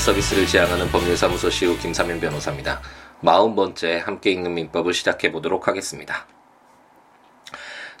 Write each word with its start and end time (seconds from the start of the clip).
서비스를 0.00 0.46
지향하는 0.46 0.90
법률사무소 0.90 1.50
시우 1.50 1.76
김사면 1.76 2.20
변호사입니다. 2.20 2.80
마흔 3.20 3.54
번째 3.54 3.98
함께 3.98 4.30
읽는 4.30 4.54
민법을 4.54 4.94
시작해 4.94 5.30
보도록 5.30 5.68
하겠습니다. 5.68 6.26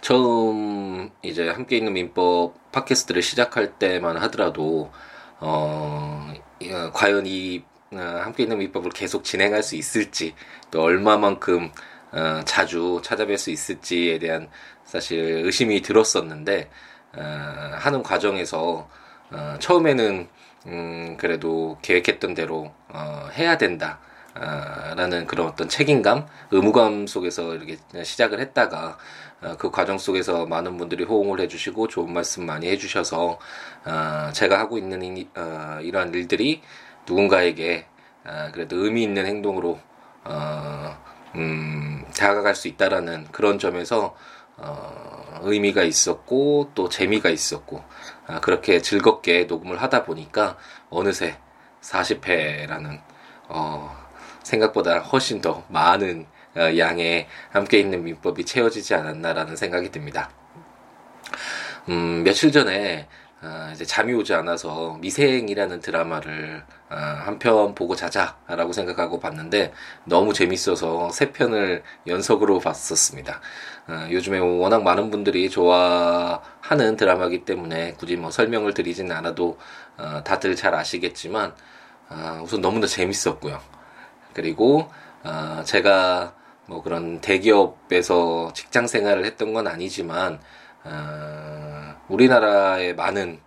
처음 0.00 1.10
이제 1.22 1.50
함께 1.50 1.76
읽는 1.76 1.92
민법 1.92 2.72
팟캐스트를 2.72 3.20
시작할 3.20 3.78
때만 3.78 4.16
하더라도 4.16 4.90
어, 5.40 6.32
어 6.32 6.90
과연 6.94 7.26
이 7.26 7.64
어, 7.92 7.98
함께 7.98 8.44
있는 8.44 8.56
민법을 8.58 8.92
계속 8.92 9.22
진행할 9.22 9.62
수 9.62 9.76
있을지 9.76 10.34
또 10.70 10.80
얼마만큼 10.80 11.70
어, 12.12 12.40
자주 12.46 13.02
찾아뵐 13.04 13.36
수 13.36 13.50
있을지에 13.50 14.18
대한 14.18 14.48
사실 14.86 15.42
의심이 15.44 15.82
들었었는데 15.82 16.70
어, 17.18 17.70
하는 17.74 18.02
과정에서 18.02 18.88
어, 19.32 19.56
처음에는 19.60 20.28
음, 20.66 21.16
그래도 21.18 21.78
계획했던 21.82 22.34
대로 22.34 22.72
어, 22.88 23.28
해야 23.32 23.58
된다. 23.58 24.00
아, 24.34 24.94
라는 24.94 25.26
그런 25.26 25.48
어떤 25.48 25.68
책임감, 25.68 26.26
의무감 26.52 27.06
속에서 27.08 27.54
이렇게 27.54 27.78
시작을 28.04 28.40
했다가 28.40 28.98
어, 29.42 29.56
그 29.58 29.70
과정 29.70 29.98
속에서 29.98 30.46
많은 30.46 30.76
분들이 30.76 31.04
호응을 31.04 31.40
해주시고 31.40 31.88
좋은 31.88 32.12
말씀 32.12 32.46
많이 32.46 32.68
해주셔서 32.68 33.38
어, 33.84 34.32
제가 34.32 34.58
하고 34.58 34.78
있는 34.78 35.02
이, 35.02 35.28
어, 35.36 35.78
이러한 35.82 36.14
일들이 36.14 36.62
누군가에게 37.08 37.86
어, 38.24 38.50
그래도 38.52 38.76
의미 38.84 39.02
있는 39.02 39.26
행동으로 39.26 39.80
어, 40.24 40.96
음, 41.34 42.04
다가갈 42.16 42.54
수 42.54 42.68
있다라는 42.68 43.28
그런 43.32 43.58
점에서 43.58 44.14
어, 44.60 45.40
의미가 45.42 45.82
있었고 45.82 46.72
또 46.74 46.88
재미가 46.88 47.30
있었고 47.30 47.82
아, 48.26 48.40
그렇게 48.40 48.80
즐겁게 48.80 49.44
녹음을 49.44 49.80
하다 49.80 50.04
보니까 50.04 50.56
어느새 50.90 51.38
40회라는 51.80 53.00
어, 53.48 53.96
생각보다 54.42 54.98
훨씬 54.98 55.40
더 55.40 55.64
많은 55.68 56.26
어, 56.56 56.76
양의 56.76 57.28
함께 57.50 57.78
있는 57.78 58.04
민법이 58.04 58.44
채워지지 58.44 58.94
않았나라는 58.94 59.56
생각이 59.56 59.90
듭니다. 59.90 60.30
음, 61.88 62.22
며칠 62.24 62.52
전에 62.52 63.08
어, 63.42 63.70
이제 63.72 63.86
잠이 63.86 64.12
오지 64.12 64.34
않아서 64.34 64.98
미생이라는 65.00 65.80
드라마를 65.80 66.62
어, 66.90 66.94
한편 66.94 67.74
보고 67.74 67.96
자자라고 67.96 68.72
생각하고 68.74 69.18
봤는데 69.18 69.72
너무 70.04 70.34
재밌어서 70.34 71.10
세 71.10 71.32
편을 71.32 71.82
연속으로 72.06 72.58
봤었습니다. 72.58 73.40
어, 73.88 74.08
요즘에 74.10 74.38
워낙 74.38 74.82
많은 74.82 75.10
분들이 75.10 75.48
좋아하는 75.48 76.96
드라마기 76.96 77.46
때문에 77.46 77.94
굳이 77.94 78.16
뭐 78.16 78.30
설명을 78.30 78.74
드리진 78.74 79.10
않아도 79.10 79.58
어, 79.96 80.22
다들 80.22 80.54
잘 80.54 80.74
아시겠지만 80.74 81.54
어, 82.10 82.40
우선 82.42 82.60
너무나 82.60 82.86
재밌었고요. 82.86 83.58
그리고 84.34 84.90
어, 85.24 85.62
제가 85.64 86.34
뭐 86.66 86.82
그런 86.82 87.22
대기업에서 87.22 88.52
직장 88.52 88.86
생활을 88.86 89.24
했던 89.24 89.54
건 89.54 89.66
아니지만 89.66 90.40
어, 90.84 91.79
우리나라의 92.10 92.94
많은 92.94 93.40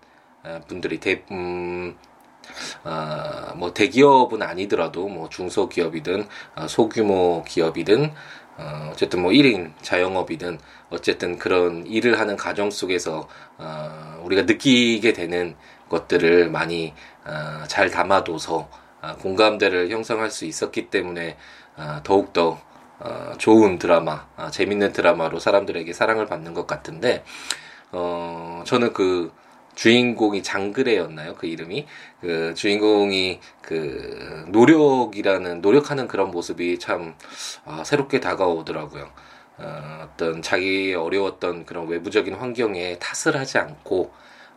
어, 0.43 0.59
분들이 0.67 0.99
대, 0.99 1.23
음, 1.31 1.95
어, 2.83 3.53
뭐 3.55 3.73
대기업은 3.73 4.41
아니더라도 4.41 5.07
뭐 5.07 5.29
중소기업이든 5.29 6.27
어, 6.55 6.67
소규모 6.67 7.43
기업이든 7.47 8.13
어, 8.57 8.89
어쨌든 8.91 9.21
뭐 9.21 9.31
1인 9.31 9.73
자영업이든 9.81 10.59
어쨌든 10.89 11.37
그런 11.37 11.85
일을 11.87 12.19
하는 12.19 12.35
가정 12.35 12.71
속에서 12.71 13.27
어, 13.57 14.21
우리가 14.23 14.43
느끼게 14.43 15.13
되는 15.13 15.55
것들을 15.89 16.49
많이 16.49 16.93
어, 17.25 17.65
잘 17.67 17.89
담아둬서 17.89 18.69
어, 19.01 19.15
공감대를 19.21 19.89
형성할 19.89 20.31
수 20.31 20.45
있었기 20.45 20.89
때문에 20.89 21.37
어, 21.77 21.99
더욱더 22.03 22.59
어, 22.99 23.33
좋은 23.37 23.79
드라마, 23.79 24.27
어, 24.37 24.49
재밌는 24.49 24.93
드라마로 24.93 25.39
사람들에게 25.39 25.91
사랑을 25.91 26.25
받는 26.25 26.53
것 26.53 26.67
같은데, 26.67 27.23
어, 27.93 28.63
저는 28.65 28.91
그 28.93 29.31
주인공이 29.75 30.43
장그래였나요? 30.43 31.35
그 31.35 31.47
이름이 31.47 31.85
그 32.21 32.53
주인공이 32.55 33.39
그 33.61 34.45
노력이라는 34.49 35.61
노력하는 35.61 36.07
그런 36.07 36.31
모습이 36.31 36.79
참 36.79 37.15
아, 37.65 37.83
새롭게 37.83 38.19
다가오더라고요. 38.19 39.09
어, 39.59 40.07
어떤 40.11 40.41
자기의 40.41 40.95
어려웠던 40.95 41.65
그런 41.65 41.87
외부적인 41.87 42.33
환경에 42.35 42.97
탓을 42.99 43.37
하지 43.37 43.59
않고 43.59 44.11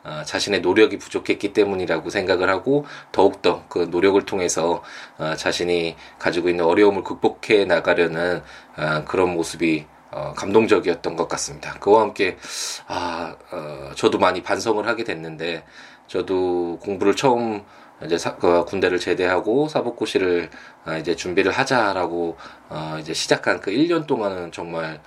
어, 0.05 0.23
자신의 0.25 0.61
노력이 0.61 0.99
부족했기 0.99 1.53
때문이라고 1.53 2.11
생각을 2.11 2.49
하고 2.49 2.87
더욱더 3.13 3.65
그 3.69 3.89
노력을 3.91 4.21
통해서 4.25 4.83
어, 5.19 5.35
자신이 5.35 5.97
가지고 6.19 6.49
있는 6.49 6.65
어려움을 6.65 7.03
극복해 7.03 7.65
나가려는 7.67 8.43
어, 8.77 9.05
그런 9.05 9.31
모습이 9.35 9.87
어, 10.17 10.33
감동적이었던 10.33 11.15
것 11.15 11.29
같습니다. 11.29 11.75
그와 11.75 12.01
함께 12.01 12.39
아 12.87 13.37
어, 13.53 13.91
저도 13.95 14.19
많이 14.19 14.43
반성을 14.43 14.87
하게 14.87 15.05
됐는데 15.05 15.63
저도 16.07 16.79
공부를 16.81 17.15
처음 17.15 17.63
이제 18.03 18.17
사, 18.17 18.37
그 18.37 18.65
군대를 18.65 18.99
제대하고 18.99 19.69
사법고시를 19.69 20.49
아, 20.87 20.97
이제 20.97 21.15
준비를 21.15 21.53
하자라고 21.53 22.39
어, 22.71 22.97
이제 22.99 23.13
시작한 23.13 23.61
그 23.61 23.71
1년 23.71 24.07
동안은 24.07 24.53
정말 24.53 25.03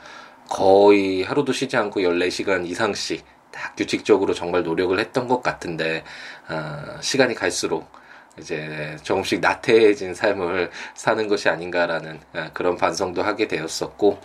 거의 0.48 1.24
하루도 1.24 1.54
쉬지 1.54 1.76
않고 1.76 2.02
14시간 2.02 2.68
이상씩 2.68 3.26
딱 3.52 3.76
규칙적으로 3.76 4.36
정말 4.36 4.62
노력을 4.62 4.98
했던 5.00 5.28
것 5.28 5.42
같은데 5.42 6.04
어, 6.50 7.02
시간이 7.02 7.34
갈수록 7.34 7.88
이제 8.38 8.98
조금씩 9.04 9.40
나태해진 9.42 10.14
삶을 10.14 10.72
사는 10.94 11.28
것이 11.28 11.50
아닌가라는 11.50 12.20
어, 12.34 12.50
그런 12.54 12.78
반성도 12.78 13.22
하게 13.24 13.48
되었었고 13.48 14.20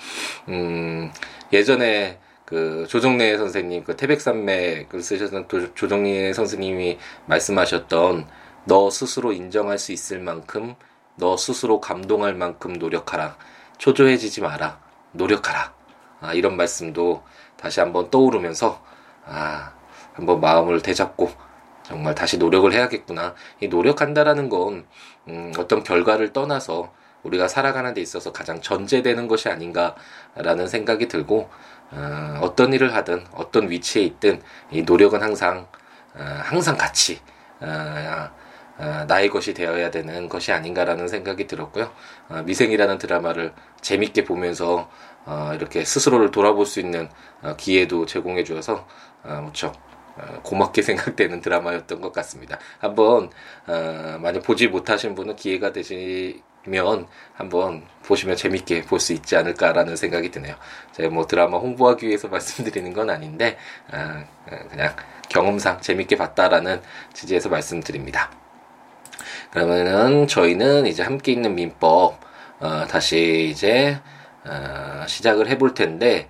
음, 0.48 1.12
예전에 1.52 2.18
그 2.44 2.86
조정래 2.88 3.36
선생님 3.36 3.84
그 3.84 3.96
태백산맥을 3.96 5.00
쓰셨던 5.00 5.48
조정래 5.74 6.32
선생님이 6.32 6.98
말씀하셨던 7.26 8.28
너 8.66 8.90
스스로 8.90 9.32
인정할 9.32 9.78
수 9.78 9.92
있을 9.92 10.20
만큼 10.20 10.74
너 11.16 11.36
스스로 11.36 11.80
감동할 11.80 12.34
만큼 12.34 12.74
노력하라. 12.74 13.36
초조해지지 13.78 14.40
마라. 14.40 14.80
노력하라. 15.12 15.72
아, 16.20 16.32
이런 16.32 16.56
말씀도 16.56 17.22
다시 17.56 17.80
한번 17.80 18.10
떠오르면서 18.10 18.82
아, 19.26 19.72
한번 20.12 20.40
마음을 20.40 20.80
되잡고 20.82 21.30
정말 21.84 22.14
다시 22.14 22.38
노력을 22.38 22.72
해야겠구나. 22.72 23.34
이 23.60 23.68
노력한다라는 23.68 24.48
건 24.48 24.86
음, 25.28 25.52
어떤 25.58 25.82
결과를 25.82 26.32
떠나서 26.32 26.92
우리가 27.22 27.48
살아가는 27.48 27.94
데 27.94 28.00
있어서 28.00 28.32
가장 28.32 28.60
전제되는 28.60 29.28
것이 29.28 29.48
아닌가라는 29.48 30.66
생각이 30.68 31.08
들고 31.08 31.48
어, 31.90 32.38
어떤 32.40 32.72
일을 32.72 32.94
하든 32.94 33.24
어떤 33.32 33.70
위치에 33.70 34.02
있든 34.02 34.42
이 34.70 34.82
노력은 34.82 35.22
항상 35.22 35.66
어, 36.14 36.22
항상 36.42 36.76
같이 36.76 37.20
어, 37.60 38.30
어, 38.76 39.04
나의 39.06 39.28
것이 39.30 39.54
되어야 39.54 39.90
되는 39.90 40.28
것이 40.28 40.52
아닌가라는 40.52 41.06
생각이 41.08 41.46
들었고요. 41.46 41.92
어, 42.28 42.42
미생이라는 42.44 42.98
드라마를 42.98 43.52
재밌게 43.80 44.24
보면서 44.24 44.90
어, 45.26 45.52
이렇게 45.54 45.84
스스로를 45.84 46.30
돌아볼 46.30 46.66
수 46.66 46.80
있는 46.80 47.08
어, 47.42 47.54
기회도 47.56 48.06
제공해 48.06 48.42
주어서 48.44 48.86
어, 49.22 49.40
무척 49.44 49.74
어, 49.76 49.93
고맙게 50.42 50.82
생각되는 50.82 51.40
드라마였던 51.40 52.00
것 52.00 52.12
같습니다. 52.12 52.58
한번 52.78 53.30
어, 53.66 54.18
만약 54.20 54.42
보지 54.42 54.68
못하신 54.68 55.14
분은 55.14 55.36
기회가 55.36 55.72
되시면 55.72 57.06
한번 57.34 57.84
보시면 58.06 58.36
재밌게 58.36 58.82
볼 58.82 59.00
수 59.00 59.12
있지 59.12 59.36
않을까라는 59.36 59.96
생각이 59.96 60.30
드네요. 60.30 60.54
제가 60.92 61.10
뭐 61.10 61.26
드라마 61.26 61.58
홍보하기 61.58 62.06
위해서 62.06 62.28
말씀드리는 62.28 62.92
건 62.92 63.10
아닌데 63.10 63.56
어, 63.92 64.24
어, 64.50 64.56
그냥 64.70 64.94
경험상 65.28 65.80
재밌게 65.80 66.16
봤다라는 66.16 66.80
취지에서 67.12 67.48
말씀드립니다. 67.48 68.30
그러면은 69.50 70.26
저희는 70.26 70.86
이제 70.86 71.02
함께 71.02 71.32
있는 71.32 71.54
민법 71.54 72.18
어, 72.60 72.86
다시 72.88 73.48
이제 73.50 73.98
어, 74.46 75.04
시작을 75.06 75.48
해볼 75.48 75.74
텐데 75.74 76.28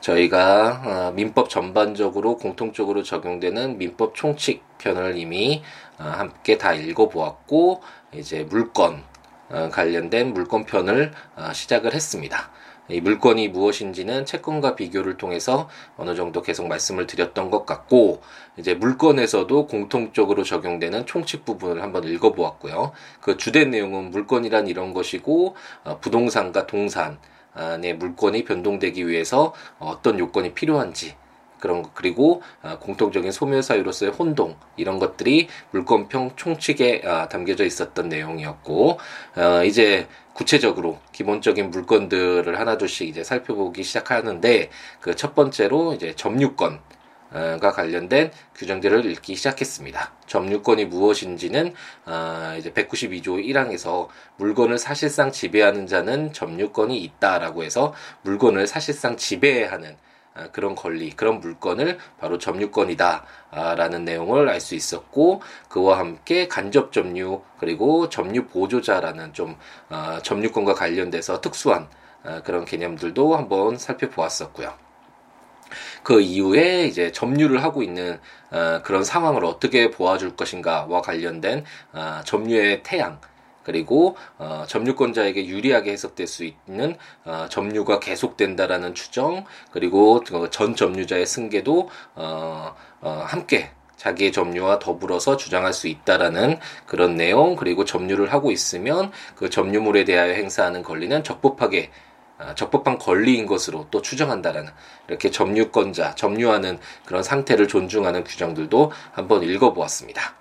저희가 0.00 0.82
어, 0.84 1.12
민법 1.12 1.48
전반적으로 1.48 2.36
공통적으로 2.36 3.02
적용되는 3.02 3.78
민법 3.78 4.14
총칙 4.14 4.62
편을 4.78 5.16
이미 5.16 5.62
어, 5.98 6.04
함께 6.04 6.58
다 6.58 6.74
읽어보았고 6.74 7.82
이제 8.14 8.44
물건 8.48 9.02
어, 9.48 9.68
관련된 9.70 10.32
물건편을 10.32 11.12
어, 11.36 11.52
시작을 11.52 11.94
했습니다. 11.94 12.50
이 12.88 13.00
물건이 13.00 13.48
무엇인지는 13.48 14.26
채권과 14.26 14.76
비교를 14.76 15.16
통해서 15.16 15.68
어느 15.96 16.14
정도 16.14 16.40
계속 16.40 16.68
말씀을 16.68 17.06
드렸던 17.08 17.50
것 17.50 17.66
같고 17.66 18.22
이제 18.56 18.74
물건에서도 18.74 19.66
공통적으로 19.66 20.44
적용되는 20.44 21.04
총칙 21.06 21.44
부분을 21.44 21.82
한번 21.82 22.04
읽어보았고요. 22.04 22.92
그 23.20 23.36
주된 23.36 23.70
내용은 23.70 24.10
물건이란 24.10 24.68
이런 24.68 24.94
것이고 24.94 25.56
어, 25.84 25.98
부동산과 26.00 26.66
동산 26.66 27.18
의 27.56 27.94
물건이 27.94 28.44
변동되기 28.44 29.06
위해서 29.08 29.54
어떤 29.78 30.18
요건이 30.18 30.54
필요한지 30.54 31.14
그런 31.60 31.82
거 31.82 31.90
그리고 31.94 32.42
아, 32.62 32.78
공통적인 32.78 33.32
소멸 33.32 33.62
사유로서의 33.62 34.12
혼동 34.12 34.56
이런 34.76 34.98
것들이 34.98 35.48
물권평 35.70 36.32
총칙에 36.36 37.02
아, 37.04 37.28
담겨져 37.28 37.64
있었던 37.64 38.08
내용이었고 38.08 38.98
어, 39.36 39.64
이제 39.64 40.06
구체적으로 40.34 40.98
기본적인 41.12 41.70
물건들을 41.70 42.58
하나둘씩 42.58 43.08
이제 43.08 43.24
살펴보기 43.24 43.82
시작하는데 43.82 44.70
그 45.00 45.16
첫 45.16 45.34
번째로 45.34 45.94
이제 45.94 46.14
점유권 46.14 46.78
가 47.60 47.72
관련된 47.72 48.30
규정들을 48.54 49.04
읽기 49.06 49.36
시작했습니다. 49.36 50.12
점유권이 50.26 50.86
무엇인지는 50.86 51.74
어, 52.06 52.54
이제 52.58 52.72
192조 52.72 53.44
1항에서 53.44 54.08
물건을 54.36 54.78
사실상 54.78 55.30
지배하는 55.32 55.86
자는 55.86 56.32
점유권이 56.32 56.98
있다라고 56.98 57.62
해서 57.62 57.92
물건을 58.22 58.66
사실상 58.66 59.16
지배하는 59.16 59.96
아, 60.34 60.48
그런 60.52 60.74
권리, 60.74 61.10
그런 61.10 61.40
물건을 61.40 61.98
바로 62.18 62.38
점유권이다라는 62.38 64.04
내용을 64.04 64.48
알 64.48 64.60
수 64.60 64.74
있었고 64.74 65.42
그와 65.68 65.98
함께 65.98 66.48
간접 66.48 66.92
점유 66.92 67.42
그리고 67.58 68.08
점유 68.08 68.46
보조자라는 68.46 69.32
좀 69.32 69.56
어, 69.90 70.18
점유권과 70.22 70.74
관련돼서 70.74 71.40
특수한 71.40 71.88
어, 72.24 72.42
그런 72.44 72.64
개념들도 72.64 73.36
한번 73.36 73.76
살펴보았었고요. 73.78 74.85
그 76.02 76.20
이후에 76.20 76.86
이제 76.86 77.12
점유를 77.12 77.62
하고 77.62 77.82
있는 77.82 78.18
어, 78.50 78.80
그런 78.82 79.04
상황을 79.04 79.44
어떻게 79.44 79.90
보아줄 79.90 80.36
것인가와 80.36 81.02
관련된 81.02 81.64
어, 81.92 82.20
점유의 82.24 82.82
태양 82.82 83.20
그리고 83.66 84.16
어, 84.38 84.64
점유권자에게 84.68 85.46
유리하게 85.46 85.90
해석될 85.90 86.28
수 86.28 86.44
있는 86.44 86.96
어, 87.24 87.46
점유가 87.50 87.98
계속된다라는 87.98 88.94
추정 88.94 89.44
그리고 89.72 90.20
그전 90.20 90.76
점유자의 90.76 91.26
승계도 91.26 91.90
어, 92.14 92.76
어, 93.00 93.24
함께 93.26 93.70
자기의 93.96 94.30
점유와 94.30 94.78
더불어서 94.78 95.36
주장할 95.36 95.72
수 95.72 95.88
있다라는 95.88 96.60
그런 96.86 97.16
내용 97.16 97.56
그리고 97.56 97.84
점유를 97.84 98.32
하고 98.32 98.52
있으면 98.52 99.10
그 99.34 99.50
점유물에 99.50 100.04
대하여 100.04 100.32
행사하는 100.34 100.84
권리는 100.84 101.24
적법하게 101.24 101.90
어, 101.90 102.05
적법한 102.54 102.98
권리인 102.98 103.46
것으로 103.46 103.86
또 103.90 104.02
추정한다라는 104.02 104.70
이렇게 105.08 105.30
점유권자 105.30 106.14
점유하는 106.16 106.78
그런 107.04 107.22
상태를 107.22 107.66
존중하는 107.68 108.24
규정들도 108.24 108.92
한번 109.12 109.42
읽어보았습니다. 109.42 110.34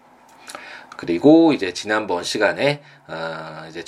그리고 0.97 1.53
이제 1.53 1.73
지난번 1.73 2.23
시간에 2.23 2.81
어, 3.07 3.65
이제 3.69 3.83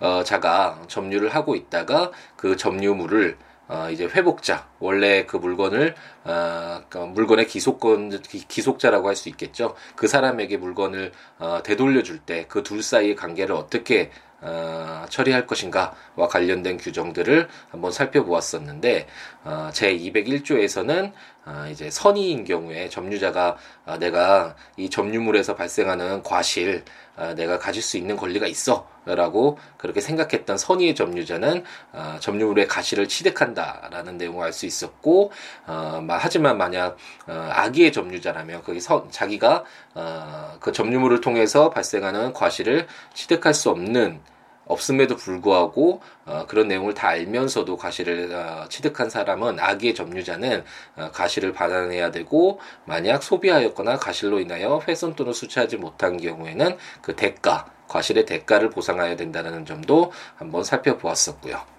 점유자가 0.00 0.82
점유를 0.88 1.34
하고 1.34 1.54
있다가 1.54 2.10
그 2.36 2.56
점유물을 2.56 3.38
어, 3.68 3.88
이제 3.90 4.04
회복자 4.04 4.68
원래 4.78 5.26
그 5.26 5.36
물건을 5.36 5.96
어, 6.24 6.82
그 6.88 6.98
물건의 6.98 7.48
기속권 7.48 8.20
기속자라고 8.48 9.08
할 9.08 9.16
수 9.16 9.28
있겠죠. 9.30 9.74
그 9.96 10.06
사람에게 10.06 10.56
물건을 10.58 11.10
어, 11.38 11.60
되돌려 11.64 12.02
줄 12.04 12.20
때 12.20 12.46
그 12.46 12.62
둘 12.62 12.82
사이의 12.82 13.16
관계를 13.16 13.54
어떻게 13.56 14.10
어, 14.40 15.06
처리할 15.08 15.46
것인가와 15.46 16.28
관련된 16.28 16.76
규정들을 16.76 17.48
한번 17.70 17.90
살펴보았었는데 17.90 19.06
어, 19.44 19.70
제 19.72 19.96
201조에서는 19.96 21.12
어, 21.46 21.68
이제 21.70 21.90
선의인 21.90 22.44
경우에 22.44 22.88
점유자가 22.88 23.56
어, 23.86 23.98
내가 23.98 24.56
이 24.76 24.90
점유물에서 24.90 25.56
발생하는 25.56 26.22
과실 26.22 26.84
어, 27.16 27.34
내가 27.34 27.58
가질 27.58 27.82
수 27.82 27.96
있는 27.96 28.16
권리가 28.16 28.46
있어 28.46 28.88
라고 29.04 29.58
그렇게 29.76 30.00
생각했던 30.00 30.58
선의의 30.58 30.94
점유자는 30.94 31.64
어, 31.92 32.16
점유물의 32.20 32.66
가실을 32.66 33.08
취득한다라는 33.08 34.18
내용을 34.18 34.44
알 34.44 34.52
수 34.52 34.66
있었고 34.66 35.32
어, 35.66 36.06
하지만 36.08 36.56
만약 36.56 36.96
어, 37.26 37.50
악의의 37.52 37.92
점유자라면 37.92 38.62
거기 38.62 38.80
서, 38.80 39.06
자기가 39.10 39.64
어, 39.94 40.56
그 40.60 40.72
점유물을 40.72 41.20
통해서 41.20 41.70
발생하는 41.70 42.32
과실을 42.32 42.86
취득할 43.14 43.52
수 43.54 43.70
없는 43.70 44.20
없음에도 44.66 45.16
불구하고 45.16 46.00
어, 46.24 46.44
그런 46.46 46.68
내용을 46.68 46.94
다 46.94 47.08
알면서도 47.08 47.76
가시를 47.76 48.34
어, 48.34 48.68
취득한 48.68 49.08
사람은 49.08 49.58
악의 49.58 49.94
점유자는 49.94 50.64
어, 50.96 51.10
가시를 51.12 51.52
받아내야 51.52 52.10
되고 52.10 52.60
만약 52.84 53.22
소비하였거나 53.22 53.96
가실로 53.98 54.40
인하여 54.40 54.80
훼손 54.86 55.14
또는 55.14 55.32
수취하지 55.32 55.76
못한 55.76 56.16
경우에는 56.16 56.76
그 57.02 57.16
대가 57.16 57.70
과실의 57.88 58.26
대가를 58.26 58.70
보상해야 58.70 59.16
된다는 59.16 59.64
점도 59.64 60.12
한번 60.36 60.64
살펴보았었고요. 60.64 61.76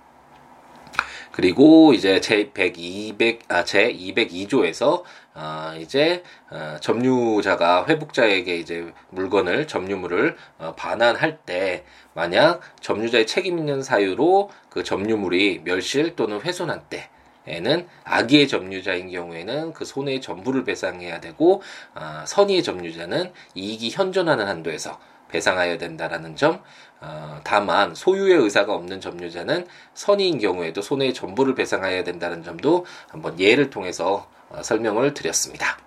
그리고 1.37 1.93
이제 1.93 2.19
제 2.19 2.51
100, 2.51 2.79
200, 2.79 3.41
아, 3.49 3.63
제 3.63 3.93
202조에서 3.93 5.03
어, 5.35 5.73
이제 5.79 6.23
어, 6.49 6.77
점유자가 6.81 7.85
회복자에게 7.87 8.57
이제 8.57 8.91
물건을 9.11 9.67
점유물을 9.67 10.35
어, 10.57 10.73
반환할 10.75 11.37
때 11.45 11.85
만약 12.17 12.61
점유자의 12.81 13.27
책임 13.27 13.59
있는 13.59 13.83
사유로 13.83 14.49
그 14.69 14.83
점유물이 14.83 15.61
멸실 15.63 16.15
또는 16.15 16.41
훼손한 16.41 16.81
때 16.89 17.09
에는 17.45 17.87
악의의 18.05 18.47
점유자인 18.47 19.11
경우에는 19.11 19.71
그 19.71 19.85
손해의 19.85 20.19
전부를 20.19 20.63
배상해야 20.63 21.21
되고 21.21 21.61
어, 21.93 22.23
선의의 22.25 22.63
점유자는 22.63 23.31
이익이 23.53 23.91
현존하는 23.91 24.47
한도에서 24.47 24.99
배상하여야 25.29 25.77
된다라는 25.77 26.35
점. 26.35 26.63
어, 27.01 27.39
다만 27.43 27.93
소유의 27.93 28.41
의사가 28.41 28.73
없는 28.73 28.99
점유자는 28.99 29.67
선의인 29.93 30.39
경우에도 30.39 30.81
손해의 30.81 31.13
전부를 31.13 31.53
배상하여야 31.53 32.03
된다는 32.03 32.43
점도 32.43 32.85
한번 33.09 33.39
예를 33.39 33.69
통해서 33.69 34.27
어, 34.49 34.63
설명을 34.63 35.13
드렸습니다. 35.13 35.77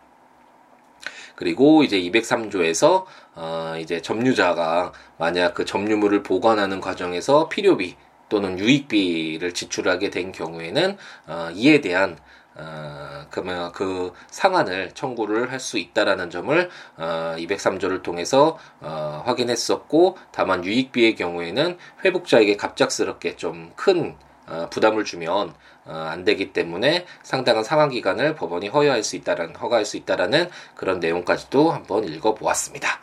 그리고 1.41 1.83
이제 1.83 1.99
203조에서 1.99 3.07
어, 3.35 3.75
이제 3.81 4.03
점유자가 4.03 4.93
만약 5.17 5.55
그 5.55 5.65
점유물을 5.65 6.23
보관하는 6.23 6.83
과정에서 6.83 7.49
필요비 7.49 7.97
또는 8.29 8.59
유익비를 8.59 9.55
지출하게 9.55 10.11
된 10.11 10.33
경우에는 10.33 10.99
어, 11.29 11.49
이에 11.55 11.81
대한 11.81 12.19
어, 12.57 13.25
그러면 13.31 13.73
그 13.73 14.13
상한을 14.31 14.91
청구를 14.93 15.51
할 15.51 15.61
수 15.61 15.79
있다라는 15.79 16.29
점을 16.29 16.69
어, 16.99 17.35
203조를 17.39 18.03
통해서 18.03 18.59
어, 18.81 19.23
확인했었고 19.25 20.19
다만 20.33 20.63
유익비의 20.63 21.17
경우에는 21.17 21.79
회복자에게 22.05 22.59
갑작스럽게 22.59 23.37
좀큰 23.37 24.15
어, 24.19 24.30
부담을 24.71 25.05
주면 25.05 25.55
어, 25.85 25.93
안 25.93 26.25
되기 26.25 26.53
때문에 26.53 27.07
상당한 27.23 27.65
상한 27.65 27.91
기간을 27.91 28.35
법원이 28.35 28.69
허용할 28.69 29.03
수 29.03 29.17
있다라는 29.17 29.57
허가할 29.57 29.85
수 29.85 29.97
있다라는 29.97 30.49
그런 30.75 31.01
내용까지도 31.01 31.71
한번 31.71 32.05
읽어보았습니다. 32.05 33.01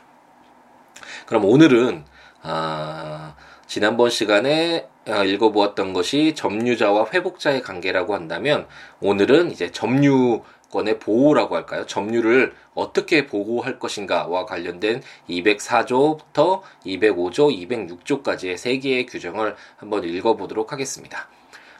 그럼 1.26 1.46
오늘은 1.46 2.06
어, 2.44 3.36
지난번 3.66 4.10
시간에 4.10 4.88
어, 5.08 5.24
읽어보았던 5.24 5.94
것이 5.94 6.34
점유자와 6.36 7.08
회복자의 7.14 7.62
관계라고 7.62 8.14
한다면 8.14 8.68
오늘은 9.02 9.52
이제 9.52 9.72
점유권의 9.72 11.00
보호라고 11.00 11.56
할까요? 11.56 11.86
점유를 11.86 12.54
어떻게 12.74 13.26
보호할 13.26 13.80
것인가와 13.80 14.46
관련된 14.46 15.02
204조부터 15.30 16.62
205조, 16.86 18.04
206조까지의 18.04 18.58
세 18.58 18.78
개의 18.80 19.06
규정을 19.06 19.56
한번 19.78 20.04
읽어보도록 20.04 20.72
하겠습니다. 20.72 21.28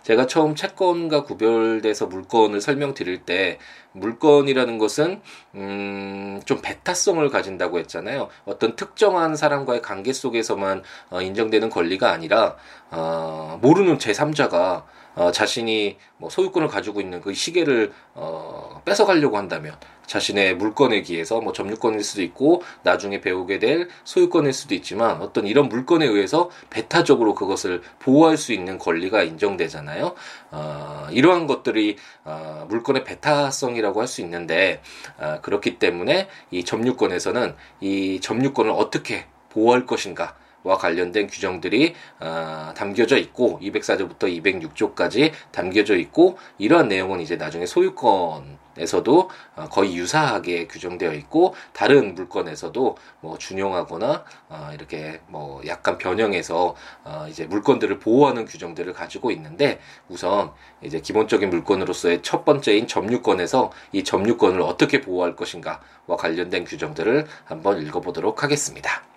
제가 0.08 0.26
처음 0.26 0.56
채권과 0.56 1.24
구별돼서 1.24 2.06
물건을 2.06 2.62
설명드릴 2.62 3.26
때 3.26 3.60
물건이라는 3.92 4.78
것은 4.78 5.20
음, 5.56 6.42
좀 6.46 6.62
배타성을 6.62 7.28
가진다고 7.30 7.78
했잖아요. 7.80 8.30
어떤 8.46 8.78
특정한 8.78 9.36
사람과의 9.36 9.82
관계 9.82 10.14
속에서만 10.14 10.84
어, 11.10 11.22
인정되는 11.22 11.70
권리가 11.70 12.10
아니라 12.10 12.56
어, 12.90 13.60
모르는 13.62 13.98
제3자가 13.98 14.86
어, 15.18 15.32
자신이 15.32 15.98
뭐 16.18 16.30
소유권을 16.30 16.68
가지고 16.68 17.02
있는 17.02 17.22
그 17.22 17.34
시계를 17.34 17.92
어, 18.14 18.82
뺏어가려고 18.86 19.38
한다면 19.38 19.76
자신의 20.06 20.56
물건에 20.56 21.02
기해서 21.02 21.42
뭐 21.42 21.52
점유권일 21.52 22.02
수도 22.04 22.22
있고 22.22 22.64
나중에 22.84 23.20
배우게 23.20 23.60
될 23.60 23.90
소유권일 24.06 24.54
수도 24.54 24.74
있지만 24.74 25.22
어떤 25.22 25.46
이런 25.46 25.68
물건에 25.68 26.06
의해서 26.06 26.50
배타적으로 26.70 27.36
그것을 27.36 27.82
보호할 28.00 28.38
수 28.38 28.54
있는 28.54 28.78
권리가 28.80 29.24
인정되잖아요. 29.24 30.16
어, 30.52 31.08
이러한 31.12 31.46
것들이 31.48 31.98
어, 32.24 32.66
물건의 32.70 33.04
배타성이라고 33.04 34.02
할 34.02 34.08
수 34.08 34.22
있는데 34.22 34.82
어, 35.18 35.40
그렇기 35.42 35.80
때문에 35.80 36.30
이 36.50 36.64
점유권에서는 36.64 37.56
이 37.82 38.22
점유권을 38.22 38.72
어떻게 38.72 39.26
보호할 39.50 39.86
것인가 39.86 40.24
와 40.24 40.47
관련된 40.76 41.28
규정들이 41.28 41.96
어, 42.20 42.74
담겨져 42.76 43.18
있고 43.18 43.60
204조부터 43.62 44.24
206조까지 44.44 45.32
담겨져 45.52 45.96
있고 45.96 46.38
이러한 46.58 46.88
내용은 46.90 47.22
이제 47.22 47.38
나중에 47.38 47.66
소유권 47.66 48.58
에서도 48.78 49.30
어, 49.56 49.68
거의 49.70 49.96
유사하게 49.96 50.68
규정되어 50.68 51.14
있고 51.14 51.56
다른 51.74 52.14
물건에서도 52.14 52.98
뭐 53.22 53.38
준용하거나 53.38 54.24
어, 54.50 54.70
이렇게 54.74 55.20
뭐 55.28 55.62
약간 55.66 55.98
변형해서 55.98 56.76
어, 57.04 57.26
이제 57.30 57.46
물건들을 57.46 58.00
보호하는 58.00 58.46
규정들을 58.46 58.94
가지고 58.94 59.32
있는데 59.32 59.80
우선 60.10 60.52
이제 60.82 61.00
기본적인 61.00 61.50
물건으로서의 61.50 62.22
첫 62.22 62.46
번째인 62.46 62.88
점유권에서 62.88 63.72
이 63.94 64.04
점유권을 64.04 64.62
어떻게 64.62 65.02
보호할 65.02 65.36
것인가와 65.36 66.18
관련된 66.18 66.66
규정들을 66.66 67.26
한번 67.46 67.82
읽어보도록 67.82 68.44
하겠습니다. 68.44 69.17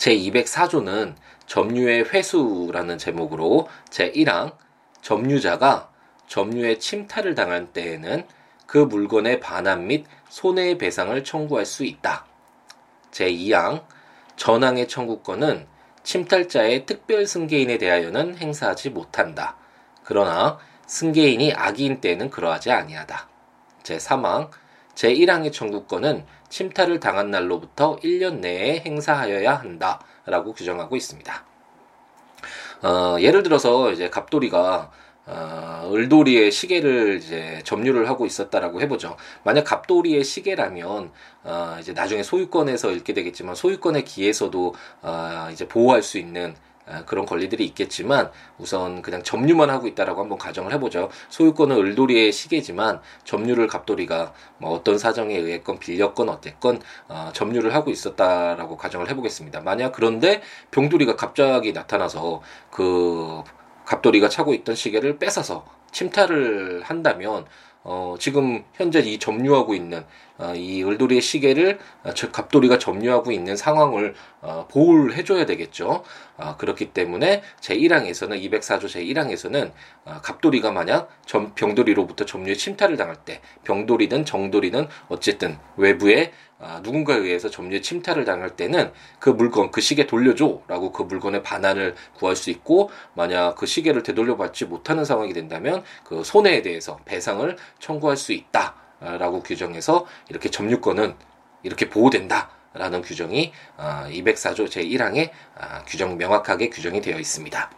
제 0.00 0.16
204조는 0.16 1.14
점유의 1.44 2.04
회수라는 2.08 2.96
제목으로 2.96 3.68
제 3.90 4.10
1항 4.10 4.56
점유자가 5.02 5.90
점유의 6.26 6.80
침탈을 6.80 7.34
당할 7.34 7.70
때에는 7.74 8.26
그 8.64 8.78
물건의 8.78 9.40
반환 9.40 9.88
및 9.88 10.06
손해배상을 10.30 11.22
청구할 11.22 11.66
수 11.66 11.84
있다. 11.84 12.24
제2항 13.10 13.84
전항의 14.36 14.88
청구권은 14.88 15.66
침탈자의 16.02 16.86
특별 16.86 17.26
승계인에 17.26 17.76
대하여는 17.76 18.38
행사하지 18.38 18.88
못한다. 18.88 19.58
그러나 20.02 20.58
승계인이 20.86 21.52
악의인 21.52 22.00
때는 22.00 22.30
그러하지 22.30 22.70
아니하다. 22.70 23.28
제3항 23.82 24.48
제1항의 24.94 25.52
청구권은 25.52 26.24
침탈을 26.48 27.00
당한 27.00 27.30
날로부터 27.30 27.96
1년 27.96 28.40
내에 28.40 28.80
행사하여야 28.80 29.54
한다. 29.54 30.00
라고 30.26 30.52
규정하고 30.52 30.96
있습니다. 30.96 31.44
어, 32.82 33.16
예를 33.20 33.42
들어서 33.42 33.90
이제 33.92 34.08
갑돌이가 34.08 34.90
어, 35.26 35.90
을돌이의 35.92 36.50
시계를 36.50 37.18
이제 37.18 37.60
점유를 37.64 38.08
하고 38.08 38.26
있었다라고 38.26 38.80
해보죠. 38.82 39.16
만약 39.44 39.64
갑돌이의 39.64 40.24
시계라면 40.24 41.12
어, 41.44 41.76
이제 41.78 41.92
나중에 41.92 42.22
소유권에서 42.22 42.90
읽게 42.92 43.12
되겠지만 43.12 43.54
소유권의 43.54 44.04
기에서도 44.04 44.74
어, 45.02 45.48
이제 45.52 45.68
보호할 45.68 46.02
수 46.02 46.18
있는 46.18 46.54
아, 46.54 46.69
그런 47.06 47.26
권리들이 47.26 47.64
있겠지만 47.66 48.30
우선 48.58 49.02
그냥 49.02 49.22
점유만 49.22 49.70
하고 49.70 49.86
있다라고 49.86 50.20
한번 50.20 50.38
가정을 50.38 50.72
해보죠. 50.74 51.10
소유권은 51.28 51.76
을돌이의 51.76 52.32
시계지만 52.32 53.00
점유를 53.24 53.66
갑돌이가 53.66 54.32
뭐 54.58 54.72
어떤 54.72 54.98
사정에 54.98 55.36
의했건 55.36 55.78
빌렸건 55.78 56.28
어쨌건 56.28 56.80
어, 57.08 57.30
점유를 57.32 57.74
하고 57.74 57.90
있었다라고 57.90 58.76
가정을 58.76 59.08
해보겠습니다. 59.10 59.60
만약 59.60 59.92
그런데 59.92 60.42
병돌이가 60.70 61.16
갑자기 61.16 61.72
나타나서 61.72 62.42
그 62.70 63.42
갑돌이가 63.84 64.28
차고 64.28 64.54
있던 64.54 64.74
시계를 64.74 65.18
뺏어서 65.18 65.64
침탈을 65.92 66.82
한다면 66.84 67.46
어, 67.82 68.14
지금 68.18 68.64
현재 68.74 69.00
이 69.00 69.18
점유하고 69.18 69.74
있는 69.74 70.04
어, 70.29 70.29
이 70.54 70.82
을돌이의 70.82 71.20
시계를 71.20 71.78
어, 72.04 72.12
갑돌이가 72.32 72.78
점유하고 72.78 73.32
있는 73.32 73.56
상황을 73.56 74.14
어, 74.40 74.66
보호를 74.70 75.14
해줘야 75.14 75.46
되겠죠. 75.46 76.02
어, 76.36 76.56
그렇기 76.56 76.92
때문에 76.92 77.42
제1항에서는 77.60 78.50
204조 78.50 78.84
제1항에서는 78.84 79.72
어, 80.06 80.20
갑돌이가 80.22 80.72
만약 80.72 81.08
점, 81.26 81.54
병돌이로부터 81.54 82.24
점유의 82.24 82.56
침탈을 82.56 82.96
당할 82.96 83.16
때 83.16 83.40
병돌이든 83.64 84.24
정돌이든 84.24 84.88
어쨌든 85.08 85.58
외부에 85.76 86.32
아, 86.62 86.80
누군가에 86.82 87.16
의해서 87.16 87.48
점유의 87.48 87.80
침탈을 87.80 88.26
당할 88.26 88.50
때는 88.50 88.92
그 89.18 89.30
물건, 89.30 89.70
그 89.70 89.80
시계 89.80 90.06
돌려줘라고 90.06 90.92
그 90.92 91.02
물건의 91.02 91.42
반환을 91.42 91.94
구할 92.14 92.36
수 92.36 92.50
있고 92.50 92.90
만약 93.14 93.54
그 93.54 93.64
시계를 93.64 94.02
되돌려받지 94.02 94.66
못하는 94.66 95.06
상황이 95.06 95.32
된다면 95.32 95.82
그 96.04 96.22
손해에 96.22 96.60
대해서 96.60 96.98
배상을 97.06 97.56
청구할 97.78 98.18
수 98.18 98.32
있다 98.32 98.74
라고 99.00 99.42
규정해서 99.42 100.06
이렇게 100.28 100.50
점유권은 100.50 101.14
이렇게 101.62 101.88
보호된다. 101.88 102.50
라는 102.72 103.02
규정이 103.02 103.52
204조 103.78 104.62
아, 104.62 104.66
제1항에 104.66 105.30
아, 105.56 105.82
규정 105.86 106.16
명확하게 106.16 106.70
규정이 106.70 107.00
되어 107.00 107.18
있습니다. 107.18 107.68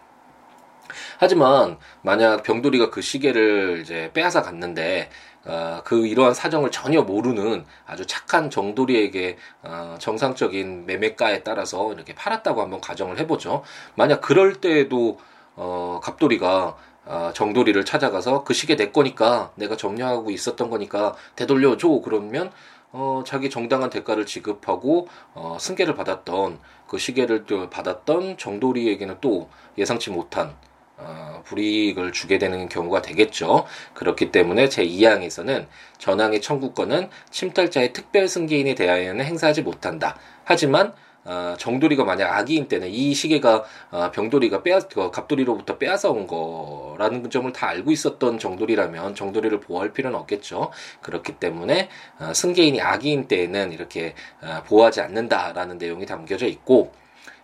하지만 1.18 1.78
만약 2.02 2.42
병돌이가 2.42 2.90
그 2.90 3.00
시계를 3.00 3.80
이제 3.80 4.10
빼앗아 4.12 4.42
갔는데 4.42 5.08
어, 5.44 5.80
그 5.84 6.06
이러한 6.06 6.34
사정을 6.34 6.70
전혀 6.70 7.02
모르는 7.02 7.64
아주 7.86 8.06
착한 8.06 8.50
정돌이에게 8.50 9.38
어, 9.62 9.96
정상적인 9.98 10.86
매매가에 10.86 11.42
따라서 11.42 11.92
이렇게 11.92 12.14
팔았다고 12.14 12.60
한번 12.60 12.80
가정을 12.80 13.18
해보죠. 13.18 13.62
만약 13.94 14.20
그럴 14.20 14.60
때에도 14.60 15.18
어, 15.54 16.00
갑돌이가 16.02 16.76
어, 17.04 17.32
정돌이를 17.34 17.84
찾아가서 17.84 18.44
그 18.44 18.54
시계 18.54 18.76
내 18.76 18.90
거니까 18.90 19.52
내가 19.56 19.76
점유하고 19.76 20.30
있었던 20.30 20.70
거니까 20.70 21.14
되돌려 21.36 21.76
줘 21.76 22.00
그러면 22.02 22.52
어, 22.92 23.22
자기 23.26 23.50
정당한 23.50 23.90
대가를 23.90 24.26
지급하고 24.26 25.08
어, 25.34 25.56
승계를 25.58 25.94
받았던 25.94 26.58
그 26.86 26.98
시계를 26.98 27.46
또 27.46 27.70
받았던 27.70 28.36
정돌이에게는 28.36 29.16
또 29.20 29.48
예상치 29.78 30.10
못한 30.10 30.54
어, 30.98 31.42
불이익을 31.44 32.12
주게 32.12 32.38
되는 32.38 32.68
경우가 32.68 33.02
되겠죠. 33.02 33.66
그렇기 33.94 34.30
때문에 34.30 34.68
제2항에서는 34.68 35.66
전항의 35.98 36.40
청구권은 36.40 37.08
침탈자의 37.30 37.92
특별 37.92 38.28
승계인에 38.28 38.74
대하여는 38.74 39.24
행사하지 39.24 39.62
못한다. 39.62 40.16
하지만 40.44 40.92
어, 41.24 41.54
정돌이가 41.58 42.04
만약 42.04 42.36
악의인 42.36 42.68
때는 42.68 42.88
이 42.88 43.14
시계가 43.14 43.64
어, 43.90 44.10
병돌이가 44.10 44.62
빼앗 44.62 44.88
그 44.88 45.10
갑돌이로부터 45.10 45.78
빼앗아 45.78 46.10
온 46.10 46.26
거라는 46.26 47.30
점을 47.30 47.50
다 47.52 47.68
알고 47.68 47.90
있었던 47.92 48.38
정돌이라면 48.38 49.14
정돌이를 49.14 49.60
보호할 49.60 49.92
필요는 49.92 50.18
없겠죠. 50.18 50.70
그렇기 51.00 51.34
때문에 51.34 51.88
어, 52.18 52.32
승계인이 52.34 52.80
악의인 52.80 53.28
때에는 53.28 53.72
이렇게 53.72 54.14
어, 54.42 54.62
보호하지 54.66 55.00
않는다라는 55.00 55.78
내용이 55.78 56.06
담겨져 56.06 56.46
있고 56.46 56.92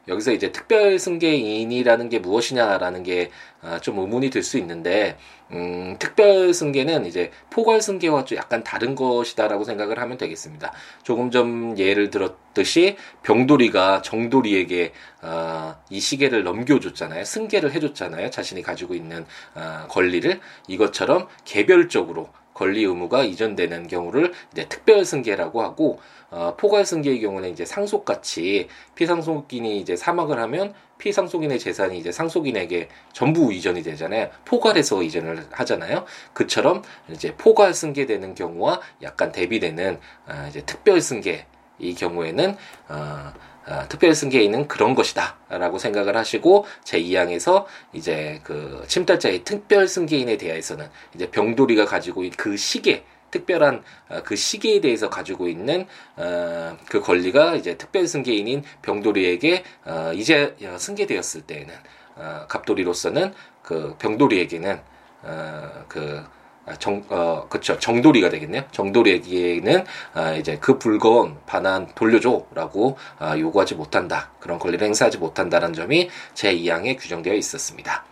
여기서 0.09 0.33
이제 0.33 0.51
특별 0.53 0.99
승계인이라는 0.99 2.09
게 2.09 2.19
무엇이냐라는 2.19 3.03
게좀 3.03 3.29
아, 3.63 3.81
의문이 3.83 4.31
들 4.31 4.43
수 4.43 4.59
있는데 4.59 5.19
음, 5.51 5.97
특별 5.99 6.53
승계는 6.53 7.07
이제 7.07 7.31
포괄 7.51 7.81
승계와 7.81 8.25
좀 8.25 8.39
약간 8.39 8.63
다른 8.63 8.95
것이다라고 8.95 9.65
생각을 9.65 9.99
하면 9.99 10.19
되겠습니다. 10.19 10.73
조금 11.03 11.31
전 11.31 11.79
예를 11.79 12.11
들었듯이 12.11 12.97
병돌이가 13.23 14.03
정돌이에게 14.03 14.93
어, 15.23 15.77
이 15.91 16.01
시계를 16.01 16.45
넘겨줬잖아요. 16.45 17.25
승계를 17.25 17.73
해줬잖아요. 17.73 18.31
자신이 18.31 18.63
가지고 18.63 18.95
있는 18.95 19.27
어, 19.55 19.87
권리를 19.89 20.41
이것처럼 20.69 21.29
개별적으로 21.45 22.31
권리 22.59 22.83
의무가 22.83 23.23
이전되는 23.23 23.87
경우를 23.87 24.33
이제 24.53 24.67
특별 24.69 25.05
승계라고 25.05 25.63
하고 25.63 26.01
어, 26.31 26.55
포괄 26.59 26.85
승계의 26.85 27.21
경우는 27.21 27.51
이제 27.51 27.65
상속같이 27.65 28.67
피상속인이 28.97 29.79
이제 29.79 29.95
사망을 29.95 30.41
하면 30.41 30.75
피상속인의 30.99 31.61
재산이 31.61 31.97
이제 31.97 32.11
상속인에게 32.11 32.89
전부 33.13 33.53
이전이 33.53 33.85
되잖아요. 33.85 34.29
포괄해서 34.45 35.05
이전을 35.05 35.47
하잖아요. 35.53 36.05
그처럼 36.33 36.83
이제 37.11 37.33
포괄 37.37 37.73
승계되는 37.73 38.35
경우와 38.35 38.81
약간 39.03 39.31
대비되는 39.31 40.01
어, 40.27 40.47
이제 40.49 40.63
특별 40.63 41.01
승계 41.01 41.47
이 41.79 41.95
경우에는 41.95 42.57
어, 42.89 42.95
어, 42.95 43.33
특별 43.89 44.15
승계인은 44.15 44.69
그런 44.69 44.95
것이다라고 44.95 45.79
생각을 45.79 46.17
하시고 46.17 46.67
제 46.85 47.01
2항에서 47.01 47.65
이제 47.93 48.41
그 48.43 48.85
침탈자의 48.87 49.45
특별 49.45 49.89
승계인에 49.89 50.37
대해서는 50.37 50.89
이제 51.15 51.31
병돌이가 51.31 51.85
가지고 51.85 52.23
있는 52.23 52.37
그 52.37 52.57
시계 52.57 53.05
특별한 53.31 53.83
어, 54.09 54.23
그 54.25 54.37
시계에 54.37 54.81
대해서 54.81 55.11
가지고 55.11 55.49
있는 55.49 55.87
어, 56.17 56.77
그 56.89 57.01
권리가 57.01 57.57
이제 57.57 57.77
특별 57.77 58.07
승계인인 58.07 58.63
병돌이에게 58.83 59.65
어, 59.85 60.13
이제 60.15 60.57
승계되었을 60.79 61.43
때에는 61.43 61.75
어, 62.17 62.47
갑돌이로서는 62.49 63.35
그 63.63 63.97
병돌이에게는 63.99 64.81
어, 65.23 65.85
그 65.89 66.25
아, 66.25 66.38
정, 66.79 67.05
어, 67.09 67.47
그쵸. 67.49 67.79
정돌이가 67.79 68.31
되겠네요. 68.31 68.65
정돌이에게는, 68.73 69.85
아, 70.15 70.33
이제 70.33 70.59
그 70.61 70.79
불건 70.79 71.39
반환 71.47 71.89
돌려줘. 71.95 72.47
라고, 72.55 72.97
아, 73.19 73.39
요구하지 73.39 73.75
못한다. 73.75 74.31
그런 74.41 74.59
권리를 74.59 74.85
행사하지 74.87 75.19
못한다는 75.19 75.73
점이 75.73 76.11
제2항에 76.35 76.99
규정되어 76.99 77.35
있었습니다. 77.35 78.05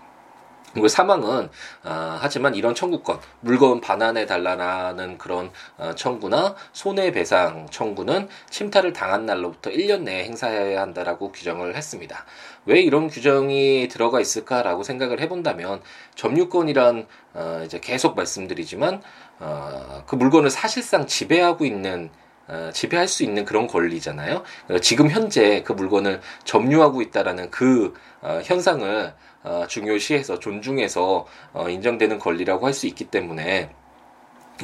그리고 0.77 0.89
사망은 0.89 1.49
어, 1.85 2.19
하지만 2.21 2.55
이런 2.55 2.75
청구권 2.75 3.19
물건 3.41 3.81
반환해 3.81 4.27
달라는 4.27 5.17
그런 5.17 5.51
어, 5.79 5.95
청구나 5.95 6.55
손해배상 6.75 7.69
청구는 7.71 8.29
침탈을 8.51 8.93
당한 8.93 9.25
날로부터 9.25 9.71
1년 9.71 10.03
내에 10.03 10.25
행사해야 10.25 10.83
한다라고 10.83 11.33
규정을 11.33 11.77
했습니다. 11.77 12.27
왜 12.67 12.83
이런 12.83 13.09
규정이 13.09 13.89
들어가 13.89 14.21
있을까라고 14.21 14.83
생각을 14.83 15.21
해본다면 15.21 15.81
점유권이란 16.15 17.07
어, 17.33 17.63
이제 17.65 17.81
계속 17.81 18.15
말씀드리지만 18.15 19.01
어, 19.39 20.03
그 20.07 20.15
물건을 20.15 20.51
사실상 20.51 21.07
지배하고 21.07 21.65
있는 21.65 22.11
어, 22.49 22.71
지배할 22.73 23.09
수 23.09 23.25
있는 23.25 23.45
그런 23.45 23.67
권리잖아요. 23.67 24.43
지금 24.81 25.11
현재 25.11 25.63
그 25.65 25.73
물건을 25.73 26.21
점유하고 26.45 27.03
있다라는 27.03 27.51
그 27.51 27.95
어, 28.21 28.41
현상을 28.45 29.15
어, 29.36 29.36
중요시해서 29.69 30.39
존중해서 30.39 31.27
어, 31.53 31.69
인정되는 31.69 32.19
권리라고 32.19 32.67
할 32.67 32.75
수 32.75 32.87
있기 32.87 33.05
때문에 33.07 33.71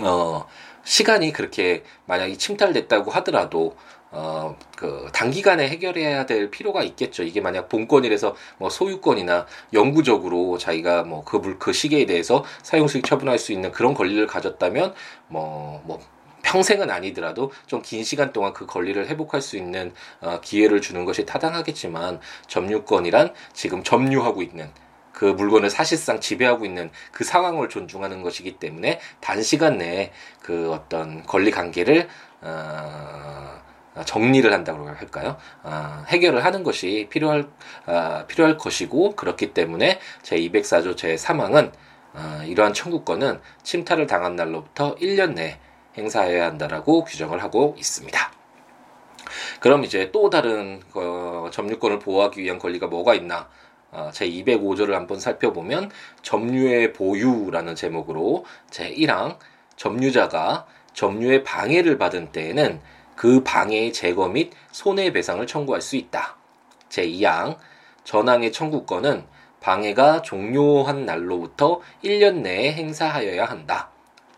어, 0.01 0.47
시간이 0.85 1.33
그렇게 1.33 1.85
만약에 2.07 2.37
침탈됐다고 2.37 3.11
하더라도 3.13 3.77
어, 4.15 4.57
그, 4.77 5.09
단기간에 5.15 5.69
해결해야 5.71 6.27
될 6.27 6.51
필요가 6.51 6.83
있겠죠. 6.83 7.23
이게 7.23 7.41
만약 7.41 7.69
본권이라서 7.71 8.37
뭐 8.59 8.69
소유권이나 8.69 9.47
영구적으로 9.73 10.59
자기가 10.59 11.05
뭐 11.05 11.25
그 11.25 11.37
물, 11.39 11.59
그 11.59 11.73
시계에 11.73 12.05
대해서 12.05 12.45
사용 12.63 12.89
수익 12.89 13.05
처분할 13.05 13.39
수 13.39 13.53
있는 13.53 13.73
그런 13.73 13.95
권리를 13.95 14.27
가졌다면 14.27 14.95
뭐, 15.29 15.83
뭐, 15.87 15.99
평생은 16.53 16.91
아니더라도 16.91 17.51
좀 17.67 17.83
긴 17.83 18.05
시간 18.05 18.33
동안 18.33 18.53
그 18.53 18.65
권리를 18.65 19.09
회복할 19.09 19.43
수 19.43 19.57
있는 19.57 19.93
어, 20.21 20.41
기회를 20.41 20.81
주는 20.81 21.05
것이 21.05 21.27
타당하겠지만 21.27 22.21
점유권이란 22.47 23.35
지금 23.53 23.83
점유하고 23.83 24.43
있는 24.43 24.71
그 25.13 25.25
물건을 25.25 25.69
사실상 25.69 26.21
지배하고 26.21 26.65
있는 26.65 26.91
그 27.11 27.25
상황을 27.25 27.69
존중하는 27.69 28.23
것이기 28.23 28.59
때문에 28.59 29.01
단시간 29.21 29.79
내에 29.79 30.13
그 30.41 30.71
어떤 30.73 31.23
권리 31.25 31.51
관계를 31.51 32.09
어, 32.43 33.61
정리를 34.07 34.51
한다고 34.51 34.89
할까요? 34.89 35.37
어, 35.63 36.05
해결을 36.09 36.45
하는 36.45 36.63
것이 36.63 37.09
필요할 37.11 37.49
어, 37.87 38.25
필요할 38.27 38.57
것이고 38.59 39.17
그렇기 39.17 39.55
때문에 39.55 39.99
제 40.23 40.37
204조 40.37 40.97
제 40.97 41.15
3항은 41.17 41.73
어, 42.15 42.43
이러한 42.47 42.75
청구권은 42.75 43.41
침탈을 43.63 44.07
당한 44.07 44.37
날로부터 44.37 44.95
1년 44.97 45.35
내에 45.35 45.59
행사해야 45.97 46.47
한다라고 46.47 47.05
규정을 47.05 47.43
하고 47.43 47.75
있습니다. 47.79 48.33
그럼 49.61 49.85
이제 49.85 50.11
또 50.13 50.31
다른 50.31 50.81
어, 50.95 51.49
점유권을 51.53 51.99
보호하기 51.99 52.43
위한 52.43 52.59
권리가 52.59 52.87
뭐가 52.89 53.15
있나? 53.15 53.49
어, 53.91 54.11
제 54.13 54.29
205조를 54.29 54.93
한번 54.93 55.21
살펴보면 55.21 55.91
점유의 56.23 56.95
보유라는 56.95 57.75
제목으로 57.75 58.45
제 58.71 58.93
1항 58.93 59.37
점유자가 59.77 60.67
점유의 60.95 61.45
방해를 61.45 61.99
받은 61.99 62.33
때에는 62.33 62.81
그 63.15 63.43
방해의 63.45 63.93
제거 63.93 64.29
및 64.29 64.53
손해배상을 64.73 65.47
청구할 65.47 65.81
수 65.81 65.97
있다. 65.97 66.37
제 66.89 67.07
2항 67.07 67.59
전항의 68.05 68.53
청구권은 68.53 69.25
방해가 69.61 70.23
종료한 70.23 71.07
날로부터 71.07 71.81
1년 72.03 72.39
내에 72.39 72.73
행사하여야 72.73 73.45
한다. 73.45 73.91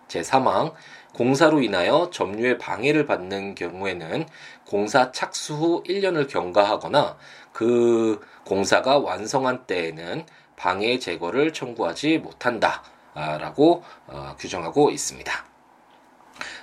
제 0.06 0.20
3항 0.20 0.74
공사로 1.14 1.62
인하여 1.62 2.10
점유의 2.12 2.58
방해를 2.58 3.06
받는 3.06 3.54
경우에는 3.54 4.26
공사 4.66 5.10
착수 5.10 5.54
후 5.54 5.82
1년을 5.84 6.28
경과하거나 6.28 7.16
그 7.52 8.20
공사가 8.44 8.98
완성한 8.98 9.66
때에는 9.66 10.26
방해 10.56 10.98
제거를 10.98 11.52
청구하지 11.52 12.18
못한다. 12.18 12.82
라고 13.14 13.82
어, 14.08 14.34
규정하고 14.38 14.90
있습니다. 14.90 15.32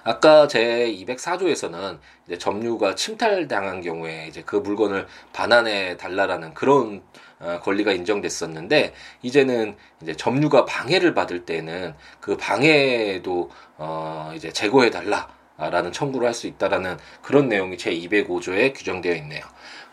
아까 0.04 0.48
제 0.48 0.92
204조에서는 0.92 2.00
이제 2.28 2.38
점유가 2.38 2.94
침탈당한 2.96 3.82
경우에 3.82 4.28
이제 4.28 4.44
그 4.46 4.58
물건을 4.58 5.08
반환해 5.32 5.96
달라라는 5.96 6.54
그런 6.54 6.98
어, 6.98 7.31
권리가 7.64 7.92
인정됐었는데 7.92 8.94
이제는 9.22 9.76
이제 10.02 10.16
점유가 10.16 10.66
방해를 10.66 11.14
받을 11.14 11.46
때는 11.46 11.94
그 12.20 12.38
방해도 12.38 13.50
어 13.78 14.32
이제 14.36 14.52
제거해 14.52 14.90
달라. 14.92 15.30
라는 15.70 15.92
청구를 15.92 16.28
할 16.28 16.34
수 16.34 16.48
있다라는 16.48 16.98
그런 17.22 17.48
내용이 17.48 17.78
제 17.78 17.92
205조에 17.92 18.74
규정되어 18.76 19.14
있네요. 19.18 19.44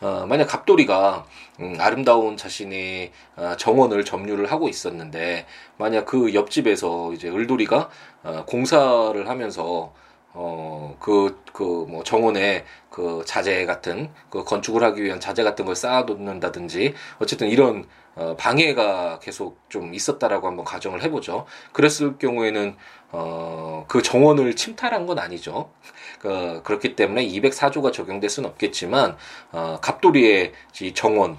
어, 0.01 0.25
만약 0.27 0.47
갑돌이가 0.47 1.27
음, 1.61 1.77
아름다운 1.81 2.37
자신의 2.37 3.13
어, 3.37 3.55
정원을 3.59 4.05
점유를 4.05 4.51
하고 4.51 4.69
있었는데 4.69 5.47
만약 5.77 6.07
그 6.07 6.33
옆집에서 6.33 7.13
이제 7.13 7.29
을돌이가 7.29 7.91
어, 8.23 8.45
공사를 8.47 9.29
하면서 9.29 9.93
어, 10.33 10.97
그, 11.01 11.43
그, 11.53 11.87
뭐, 11.89 12.05
정원에 12.05 12.65
그 12.99 13.23
자재 13.25 13.65
같은, 13.65 14.11
그 14.29 14.43
건축을 14.43 14.83
하기 14.83 15.05
위한 15.05 15.21
자재 15.21 15.45
같은 15.45 15.65
걸 15.65 15.77
쌓아놓는다든지, 15.77 16.95
어쨌든 17.21 17.47
이런, 17.47 17.87
어, 18.17 18.35
방해가 18.37 19.21
계속 19.21 19.61
좀 19.69 19.95
있었다라고 19.95 20.49
한번 20.49 20.65
가정을 20.65 21.05
해보죠. 21.05 21.47
그랬을 21.73 22.19
경우에는, 22.19 22.75
어, 23.13 23.85
그 23.87 24.03
정원을 24.03 24.57
침탈한 24.57 25.07
건 25.07 25.21
아니죠. 25.21 25.71
그, 26.19 26.61
그렇기 26.65 26.97
때문에 26.97 27.25
204조가 27.25 27.93
적용될 27.93 28.29
수는 28.29 28.51
없겠지만, 28.51 29.17
어, 29.53 29.79
갑돌이의 29.81 30.53
이 30.83 30.93
정원, 30.93 31.39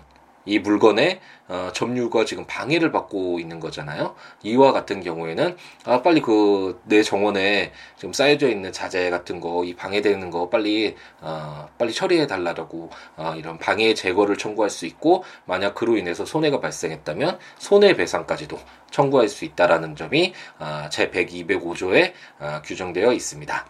이 0.49 0.57
물건의 0.59 1.19
어, 1.47 1.71
점유가 1.73 2.25
지금 2.25 2.45
방해를 2.45 2.91
받고 2.91 3.39
있는 3.39 3.59
거잖아요. 3.59 4.15
이와 4.43 4.71
같은 4.71 5.01
경우에는 5.01 5.55
아 5.85 6.01
빨리 6.01 6.21
그 6.21 6.79
내 6.85 7.03
정원에 7.03 7.71
지금 7.97 8.13
쌓여져 8.13 8.49
있는 8.49 8.71
자재 8.71 9.09
같은 9.09 9.39
거 9.39 9.63
이 9.63 9.75
방해되는 9.75 10.31
거 10.31 10.49
빨리 10.49 10.95
어, 11.21 11.67
빨리 11.77 11.93
처리해 11.93 12.27
달라고 12.27 12.89
어, 13.17 13.33
이런 13.37 13.57
방해 13.59 13.93
제거를 13.93 14.37
청구할 14.37 14.69
수 14.69 14.85
있고 14.85 15.23
만약 15.45 15.75
그로 15.75 15.97
인해서 15.97 16.25
손해가 16.25 16.59
발생했다면 16.59 17.37
손해배상까지도 17.57 18.57
청구할 18.91 19.27
수 19.29 19.45
있다라는 19.45 19.95
점이 19.95 20.33
어, 20.59 20.87
제 20.91 21.11
100, 21.11 21.29
205조에 21.29 22.13
어, 22.39 22.61
규정되어 22.65 23.13
있습니다. 23.13 23.67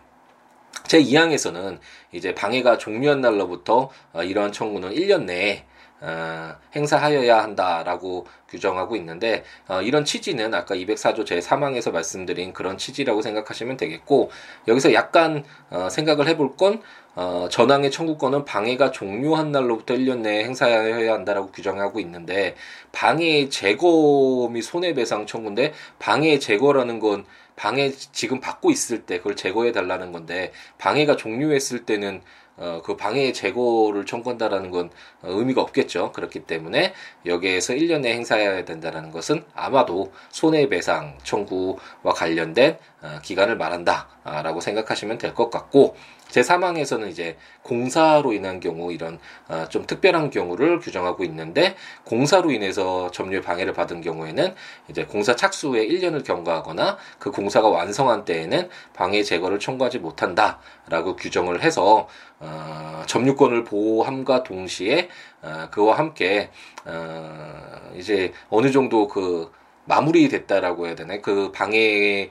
제 0.88 1.02
2항에서는 1.02 1.80
이제 2.12 2.34
방해가 2.34 2.78
종료한 2.78 3.22
날로부터 3.22 3.90
어, 4.14 4.24
이러한 4.24 4.52
청구는 4.52 4.92
1년 4.94 5.24
내에 5.26 5.66
어, 6.02 6.56
행사하여야 6.76 7.44
한다라고 7.44 8.26
규정하고 8.50 8.96
있는데 8.96 9.44
어, 9.68 9.82
이런 9.82 10.06
취지는 10.06 10.54
아까 10.54 10.76
204조 10.76 11.26
제3항에서 11.26 11.92
말씀드린 11.92 12.54
그런 12.54 12.78
취지라고 12.78 13.22
생각하시면 13.22 13.78
되겠고 13.78 14.32
여기서 14.68 14.94
약간 14.94 15.44
어, 15.70 15.90
생각을 15.90 16.28
해볼 16.28 16.56
건 16.56 16.82
어, 17.16 17.48
전항의 17.50 17.92
청구권은 17.92 18.46
방해가 18.46 18.92
종료한 18.92 19.52
날로부터 19.52 19.94
1년 19.94 20.20
내에 20.20 20.44
행사해야 20.46 21.14
한다라고 21.14 21.52
규정하고 21.52 22.00
있는데 22.00 22.56
방해 22.92 23.50
제거 23.50 24.48
및 24.52 24.62
손해배상 24.62 25.26
청구인데 25.26 25.74
방해 26.00 26.40
제거라는 26.40 27.00
건 27.00 27.26
방해 27.58 27.92
지금 27.92 28.40
받고 28.40 28.72
있을 28.72 29.06
때 29.06 29.18
그걸 29.18 29.36
제거해 29.36 29.74
달라는 29.74 30.14
건데 30.14 30.54
방해가 30.78 31.18
종료했을 31.18 31.86
때는 31.86 32.22
어, 32.60 32.82
그 32.84 32.96
방해 32.98 33.32
제거를 33.32 34.06
청구한다라는 34.06 34.70
건 34.70 34.90
어, 35.22 35.30
의미가 35.32 35.62
없겠죠. 35.62 36.12
그렇기 36.12 36.42
때문에 36.42 36.94
여기에서 37.26 37.74
1년에 37.74 38.06
행사해야 38.08 38.66
된다는 38.66 39.12
것은 39.12 39.44
아마도 39.56 40.12
손해배상 40.30 41.18
청구와 41.24 42.14
관련된 42.14 42.78
어, 43.02 43.20
기간을 43.24 43.58
말한다라고 43.58 44.60
생각하시면 44.62 45.18
될 45.18 45.34
것 45.34 45.50
같고 45.50 45.96
제 46.30 46.44
사망에서는 46.44 47.10
이제 47.10 47.38
공사로 47.64 48.34
인한 48.34 48.60
경우 48.60 48.94
이런 48.94 49.20
어, 49.48 49.66
좀 49.70 49.86
특별한 49.86 50.30
경우를 50.30 50.80
규정하고 50.80 51.24
있는데 51.26 51.76
공사로 52.04 52.52
인해서 52.52 53.10
점유의 53.12 53.42
방해를 53.42 53.74
받은 53.74 54.02
경우에는 54.02 54.54
이제 54.90 55.06
공사 55.06 55.36
착수 55.36 55.70
후에 55.70 55.88
1년을 55.88 56.24
경과하거나 56.24 56.98
그 57.18 57.32
공사가 57.32 57.68
완성한 57.68 58.26
때에는 58.26 58.70
방해 58.94 59.24
제거를 59.24 59.60
청구하지 59.60 60.00
못한다라고 60.00 61.16
규정을 61.16 61.62
해서 61.64 62.08
어, 62.40 63.04
점유권을 63.08 63.64
보호함과 63.64 64.44
동시에 64.44 65.10
어, 65.42 65.68
그와 65.72 65.98
함께 65.98 66.52
어, 66.86 67.92
이제 67.96 68.34
어느 68.50 68.72
정도 68.72 69.08
그 69.08 69.52
마무리됐다라고 69.86 70.86
해야 70.86 70.96
되나 70.96 71.20
그 71.20 71.52
방해의 71.52 72.30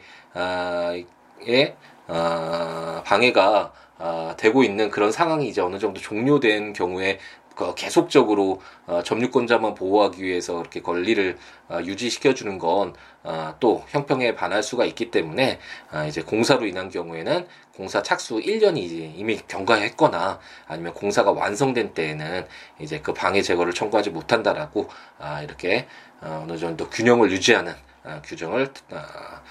어, 2.09 3.03
방해가 3.05 3.73
어, 3.99 4.35
되고 4.37 4.63
있는 4.63 4.91
그런 4.91 5.13
상황이 5.13 5.49
이제 5.49 5.61
어느 5.61 5.79
정도 5.79 6.01
종료된 6.01 6.73
경우에 6.73 7.19
그 7.59 7.75
계속적으로 7.75 8.63
어, 8.87 9.03
점유권자만 9.03 9.75
보호하기 9.75 10.23
위해서 10.23 10.61
이렇게 10.61 10.81
권리를 10.81 11.37
어, 11.69 11.81
유지시켜주는 11.83 12.57
건또 12.59 12.93
어, 13.25 13.85
형평에 13.89 14.37
반할 14.37 14.63
수가 14.63 14.85
있기 14.85 15.11
때문에 15.11 15.59
어, 15.93 16.05
이제 16.07 16.23
공사로 16.23 16.67
인한 16.67 16.89
경우에는 16.89 17.49
공사 17.75 18.01
착수 18.01 18.37
1년이 18.37 19.17
이미 19.17 19.41
경과했거나 19.49 20.39
아니면 20.69 20.95
공사가 20.95 21.33
완성된 21.33 21.95
때에는 21.95 22.47
이제 22.79 23.01
그 23.01 23.13
방해 23.13 23.43
제거를 23.43 23.73
청구하지 23.73 24.11
못한다라고 24.11 24.89
아, 25.19 25.43
이렇게 25.43 25.89
어, 26.21 26.45
어느 26.45 26.57
정도 26.59 26.89
균형을 26.89 27.33
유지하는 27.33 27.75
어, 28.05 28.23
규정을 28.25 28.73
어, 28.93 29.01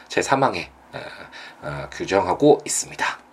제 0.07 0.21
3항에 0.21 0.67
어, 0.93 0.99
어, 1.63 1.89
규정하고 1.91 2.59
있습니다. 2.65 3.26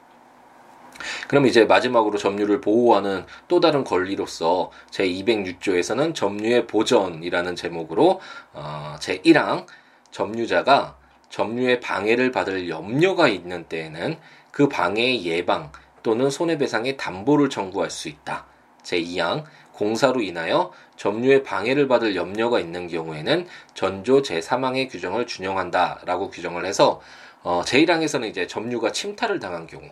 그럼 1.28 1.46
이제 1.46 1.64
마지막으로 1.64 2.18
점유를 2.18 2.60
보호하는 2.60 3.24
또 3.48 3.60
다른 3.60 3.84
권리로서 3.84 4.70
제 4.90 5.06
206조에서는 5.06 6.14
점유의 6.14 6.66
보전이라는 6.66 7.56
제목으로 7.56 8.20
어, 8.52 8.96
제 9.00 9.18
1항 9.18 9.66
점유자가 10.10 10.96
점유의 11.30 11.80
방해를 11.80 12.30
받을 12.30 12.68
염려가 12.68 13.28
있는 13.28 13.64
때에는 13.64 14.16
그 14.50 14.68
방해의 14.68 15.26
예방 15.26 15.72
또는 16.02 16.30
손해배상의 16.30 16.96
담보를 16.96 17.50
청구할 17.50 17.90
수 17.90 18.08
있다. 18.08 18.46
제 18.82 19.00
2항 19.00 19.44
공사로 19.72 20.22
인하여 20.22 20.72
점유의 20.96 21.42
방해를 21.42 21.88
받을 21.88 22.14
염려가 22.14 22.60
있는 22.60 22.86
경우에는 22.86 23.46
전조 23.74 24.22
제3항의 24.22 24.90
규정을 24.90 25.26
준용한다라고 25.26 26.30
규정을 26.30 26.64
해서 26.64 27.00
어, 27.42 27.62
제1항에서는 27.64 28.28
이제 28.28 28.46
점유가 28.46 28.90
침탈을 28.90 29.38
당한 29.38 29.66
경우, 29.66 29.90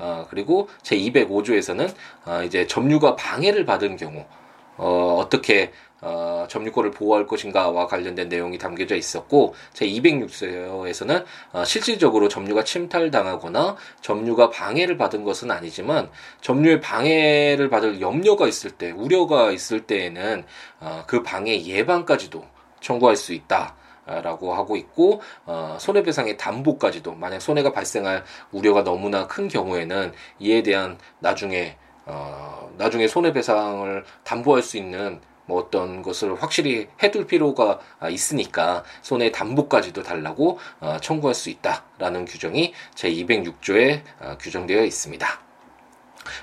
어, 0.00 0.26
그리고 0.30 0.68
제 0.82 0.96
205조에서는 0.96 1.92
어, 2.24 2.42
이제 2.44 2.66
점유가 2.66 3.14
방해를 3.16 3.66
받은 3.66 3.96
경우, 3.96 4.24
어, 4.76 5.16
어떻게 5.18 5.72
어, 6.02 6.46
점유권을 6.48 6.92
보호할 6.92 7.26
것인가와 7.26 7.86
관련된 7.86 8.30
내용이 8.30 8.56
담겨져 8.56 8.96
있었고 8.96 9.54
제 9.74 9.86
206조에서는 9.86 11.24
어, 11.52 11.64
실질적으로 11.64 12.28
점유가 12.28 12.64
침탈당하거나 12.64 13.76
점유가 14.00 14.48
방해를 14.48 14.96
받은 14.96 15.24
것은 15.24 15.50
아니지만 15.50 16.10
점유의 16.40 16.80
방해를 16.80 17.68
받을 17.68 18.00
염려가 18.00 18.48
있을 18.48 18.70
때 18.70 18.90
우려가 18.90 19.50
있을 19.50 19.86
때에는 19.86 20.44
어, 20.80 21.04
그 21.06 21.22
방해 21.22 21.62
예방까지도 21.62 22.46
청구할 22.80 23.16
수 23.16 23.34
있다. 23.34 23.74
라고 24.22 24.54
하고 24.54 24.76
있고 24.76 25.20
어, 25.46 25.76
손해배상의 25.78 26.36
담보까지도 26.36 27.14
만약 27.14 27.40
손해가 27.40 27.72
발생할 27.72 28.24
우려가 28.50 28.82
너무나 28.82 29.26
큰 29.26 29.48
경우에는 29.48 30.12
이에 30.40 30.62
대한 30.62 30.98
나중에 31.20 31.76
어, 32.06 32.70
나중에 32.76 33.06
손해배상을 33.06 34.04
담보할 34.24 34.62
수 34.62 34.76
있는 34.76 35.20
뭐 35.46 35.60
어떤 35.60 36.02
것을 36.02 36.40
확실히 36.40 36.88
해둘 37.02 37.26
필요가 37.26 37.80
있으니까 38.08 38.84
손해 39.02 39.32
담보까지도 39.32 40.02
달라고 40.02 40.58
어, 40.80 40.96
청구할 41.02 41.34
수 41.34 41.50
있다라는 41.50 42.24
규정이 42.24 42.72
제 42.94 43.10
206조에 43.10 44.02
어, 44.20 44.38
규정되어 44.38 44.84
있습니다. 44.84 45.49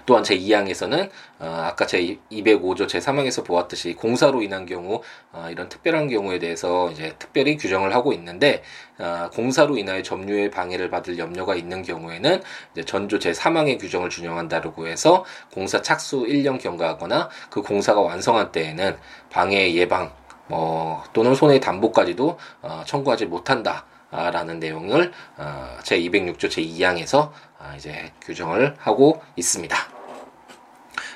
또한 0.05 0.23
제2항에서는 0.23 1.09
어, 1.39 1.61
아까 1.65 1.85
제 1.85 2.17
205조 2.31 2.87
제3항에서 2.87 3.45
보았듯이 3.45 3.93
공사로 3.93 4.41
인한 4.41 4.65
경우 4.65 5.01
어, 5.31 5.47
이런 5.51 5.69
특별한 5.69 6.07
경우에 6.09 6.39
대해서 6.39 6.89
이제 6.91 7.13
특별히 7.19 7.57
규정을 7.57 7.93
하고 7.93 8.13
있는데 8.13 8.63
어, 8.97 9.29
공사로 9.33 9.77
인하여 9.77 10.01
점유의 10.01 10.51
방해를 10.51 10.89
받을 10.89 11.17
염려가 11.17 11.55
있는 11.55 11.83
경우에는 11.83 12.41
전조 12.85 13.19
제3항의 13.19 13.79
규정을 13.79 14.09
준용한다고 14.09 14.87
해서 14.87 15.23
공사 15.53 15.81
착수 15.81 16.25
1년 16.25 16.59
경과하거나 16.59 17.29
그 17.49 17.61
공사가 17.61 18.01
완성한 18.01 18.51
때에는 18.51 18.97
방해 19.29 19.73
예방 19.75 20.11
뭐 20.47 21.03
또는 21.13 21.35
손해 21.35 21.59
담보까지도 21.59 22.37
어, 22.61 22.83
청구하지 22.85 23.25
못한다. 23.25 23.85
라는 24.09 24.59
내용을 24.59 25.11
어, 25.35 25.77
제 25.83 25.99
206조 25.99 26.49
제 26.49 26.61
2항에서 26.61 27.29
아, 27.29 27.31
이제 27.75 28.11
규정을 28.21 28.75
하고 28.79 29.21
있습니다. 29.35 29.75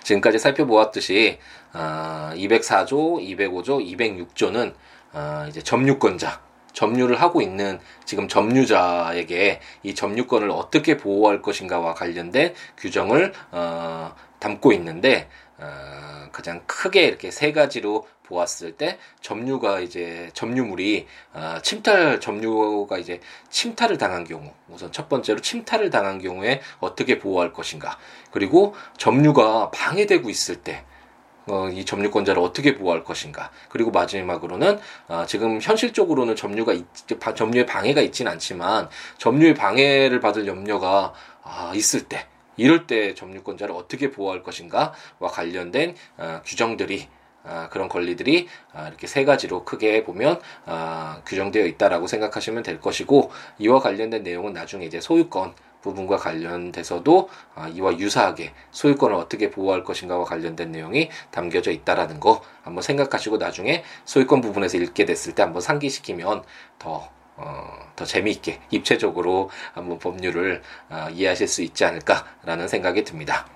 지금까지 0.03 0.39
살펴보았듯이 0.39 1.39
204조, 1.73 3.19
205조, 3.37 4.33
206조는 4.35 4.73
이제 5.49 5.61
점유권자, 5.61 6.41
점유를 6.73 7.21
하고 7.21 7.41
있는 7.41 7.79
지금 8.05 8.27
점유자에게 8.27 9.59
이 9.83 9.95
점유권을 9.95 10.49
어떻게 10.49 10.97
보호할 10.97 11.41
것인가와 11.41 11.93
관련된 11.93 12.53
규정을 12.77 13.33
어, 13.51 14.15
담고 14.39 14.73
있는데 14.73 15.29
어, 15.57 16.29
가장 16.31 16.61
크게 16.65 17.03
이렇게 17.03 17.29
세 17.31 17.51
가지로 17.51 18.07
보았을 18.31 18.71
때 18.71 18.97
점유가 19.19 19.81
이제 19.81 20.31
점유물이 20.33 21.05
어, 21.33 21.59
침탈 21.61 22.19
점유가 22.19 22.97
이제 22.97 23.19
침탈을 23.49 23.97
당한 23.97 24.23
경우 24.23 24.51
우선 24.69 24.91
첫 24.91 25.09
번째로 25.09 25.41
침탈을 25.41 25.91
당한 25.91 26.19
경우에 26.19 26.61
어떻게 26.79 27.19
보호할 27.19 27.53
것인가 27.53 27.99
그리고 28.31 28.73
점유가 28.97 29.69
방해되고 29.71 30.29
있을 30.29 30.55
때 30.55 30.83
어, 31.47 31.69
이 31.69 31.83
점유권자를 31.85 32.41
어떻게 32.41 32.75
보호할 32.75 33.03
것인가. 33.03 33.51
그리고 33.67 33.91
마지막으로는 33.91 34.79
어, 35.07 35.25
지금 35.27 35.59
현실적으로는 35.59 36.35
점유가 36.35 36.71
있, 36.71 36.85
점유의 37.35 37.65
방해가 37.65 38.01
있지는 38.01 38.31
않지만 38.33 38.89
점유의 39.17 39.55
방해를 39.55 40.19
받을 40.19 40.47
염려가 40.47 41.13
아, 41.43 41.71
있을 41.73 42.03
때 42.03 42.27
이럴 42.57 42.85
때 42.85 43.15
점유권자를 43.15 43.73
어떻게 43.73 44.11
보호할 44.11 44.43
것인가와 44.43 44.93
관련된 45.31 45.95
어, 46.17 46.41
규정들이 46.45 47.07
아, 47.07 47.20
그런 47.69 47.89
권리들이 47.89 48.47
아, 48.73 48.87
이렇게 48.87 49.07
세 49.07 49.25
가지로 49.25 49.65
크게 49.65 50.03
보면 50.03 50.39
아, 50.65 51.21
규정되어 51.25 51.65
있다라고 51.65 52.07
생각하시면 52.07 52.63
될 52.63 52.79
것이고 52.79 53.31
이와 53.59 53.79
관련된 53.79 54.23
내용은 54.23 54.53
나중에 54.53 54.85
이제 54.85 55.01
소유권 55.01 55.53
부분과 55.81 56.17
관련돼서도 56.17 57.29
아, 57.55 57.67
이와 57.67 57.97
유사하게 57.97 58.53
소유권을 58.71 59.15
어떻게 59.15 59.49
보호할 59.49 59.83
것인가와 59.83 60.25
관련된 60.25 60.71
내용이 60.71 61.09
담겨져 61.31 61.71
있다라는 61.71 62.19
거 62.19 62.41
한번 62.61 62.83
생각하시고 62.83 63.37
나중에 63.37 63.83
소유권 64.05 64.41
부분에서 64.41 64.77
읽게 64.77 65.05
됐을 65.05 65.33
때 65.33 65.41
한번 65.41 65.61
상기시키면 65.61 66.43
더 66.79 67.09
어, 67.37 67.91
더 67.95 68.05
재미있게 68.05 68.61
입체적으로 68.69 69.49
한번 69.73 69.97
법률을 69.97 70.61
어, 70.89 71.07
이해하실 71.11 71.47
수 71.47 71.63
있지 71.63 71.85
않을까라는 71.85 72.67
생각이 72.67 73.03
듭니다. 73.03 73.47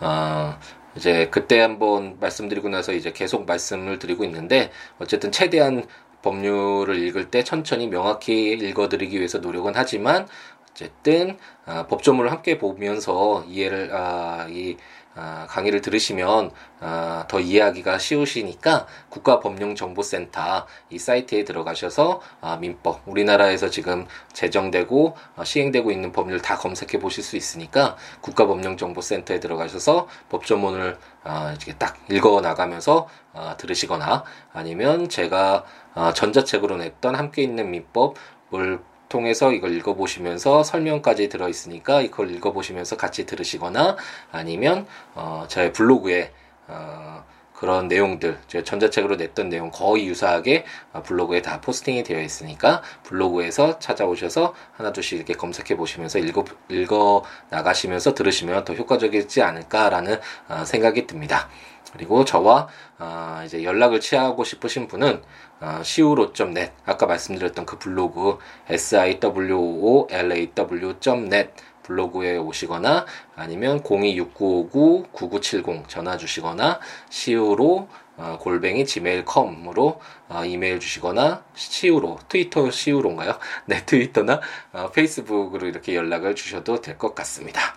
어, 0.00 0.58
이제 0.96 1.28
그때 1.30 1.60
한번 1.60 2.16
말씀드리고 2.20 2.68
나서 2.68 2.92
이제 2.92 3.12
계속 3.12 3.46
말씀을 3.46 3.98
드리고 3.98 4.24
있는데 4.24 4.70
어쨌든 4.98 5.32
최대한 5.32 5.84
법률을 6.22 6.98
읽을 6.98 7.30
때 7.30 7.42
천천히 7.44 7.88
명확히 7.88 8.52
읽어드리기 8.52 9.16
위해서 9.16 9.38
노력은 9.38 9.72
하지만 9.74 10.28
어쨌든 10.70 11.36
아, 11.66 11.86
법조문을 11.86 12.30
함께 12.30 12.58
보면서 12.58 13.44
이해를 13.48 13.90
아, 13.92 14.46
이 14.50 14.76
아, 14.76 15.01
강의를 15.14 15.80
들으시면 15.82 16.50
아, 16.80 17.24
더 17.28 17.38
이해하기가 17.38 17.98
쉬우시니까 17.98 18.86
국가법령정보센터 19.10 20.66
이 20.90 20.98
사이트에 20.98 21.44
들어가셔서 21.44 22.20
아, 22.40 22.56
민법 22.56 23.02
우리나라에서 23.06 23.70
지금 23.70 24.06
제정되고 24.32 25.16
어, 25.36 25.44
시행되고 25.44 25.90
있는 25.90 26.12
법률 26.12 26.40
다 26.40 26.56
검색해 26.56 26.98
보실 26.98 27.22
수 27.22 27.36
있으니까 27.36 27.96
국가법령정보센터에 28.22 29.38
들어가셔서 29.38 30.08
법조문을 30.30 30.98
아, 31.24 31.50
이렇게 31.50 31.74
딱 31.74 31.98
읽어 32.10 32.40
나가면서 32.40 33.08
아, 33.32 33.56
들으시거나 33.58 34.24
아니면 34.52 35.08
제가 35.08 35.64
아, 35.94 36.12
전자책으로 36.12 36.78
냈던 36.78 37.14
함께 37.14 37.42
있는 37.42 37.70
민법을 37.70 38.80
통해서 39.12 39.52
이걸 39.52 39.76
읽어보시면서 39.76 40.64
설명까지 40.64 41.28
들어있으니까 41.28 42.00
이걸 42.00 42.30
읽어보시면서 42.34 42.96
같이 42.96 43.26
들으시거나 43.26 43.96
아니면 44.32 44.86
어, 45.14 45.44
저의 45.48 45.74
블로그에 45.74 46.30
어, 46.68 47.22
그런 47.52 47.88
내용들 47.88 48.38
제가 48.48 48.64
전자책으로 48.64 49.16
냈던 49.16 49.50
내용 49.50 49.70
거의 49.70 50.06
유사하게 50.06 50.64
어, 50.94 51.02
블로그에 51.02 51.42
다 51.42 51.60
포스팅이 51.60 52.04
되어 52.04 52.22
있으니까 52.22 52.82
블로그에서 53.02 53.78
찾아오셔서 53.78 54.54
하나둘씩 54.72 55.18
이렇게 55.18 55.34
검색해 55.34 55.76
보시면서 55.76 56.18
읽어 56.18 56.44
읽어 56.70 57.22
나가시면서 57.50 58.14
들으시면 58.14 58.64
더 58.64 58.72
효과적이지 58.72 59.42
않을까라는 59.42 60.20
어, 60.48 60.64
생각이 60.64 61.06
듭니다. 61.06 61.50
그리고 61.92 62.24
저와 62.24 62.68
어, 62.98 63.42
이제 63.44 63.62
연락을 63.64 64.00
취하고 64.00 64.44
싶으신 64.44 64.88
분은 64.88 65.22
어, 65.60 65.78
siwo.net 65.82 66.72
아까 66.86 67.04
말씀드렸던 67.06 67.66
그 67.66 67.78
블로그 67.78 68.38
siwoolaw.net 68.70 71.50
블로그에 71.82 72.36
오시거나 72.36 73.06
아니면 73.34 73.82
026959-9970 73.82 75.88
전화 75.88 76.16
주시거나 76.16 76.78
siwo 77.10 77.88
어, 78.16 78.38
골뱅이 78.40 78.84
gmail.com으로 78.84 80.00
어, 80.28 80.44
이메일 80.44 80.80
주시거나 80.80 81.44
시우로 81.54 82.18
트위터 82.28 82.70
시우로인가요? 82.70 83.38
네 83.66 83.84
트위터나 83.86 84.40
어, 84.72 84.90
페이스북으로 84.92 85.66
이렇게 85.66 85.94
연락을 85.96 86.34
주셔도 86.34 86.80
될 86.80 86.98
것 86.98 87.14
같습니다. 87.14 87.74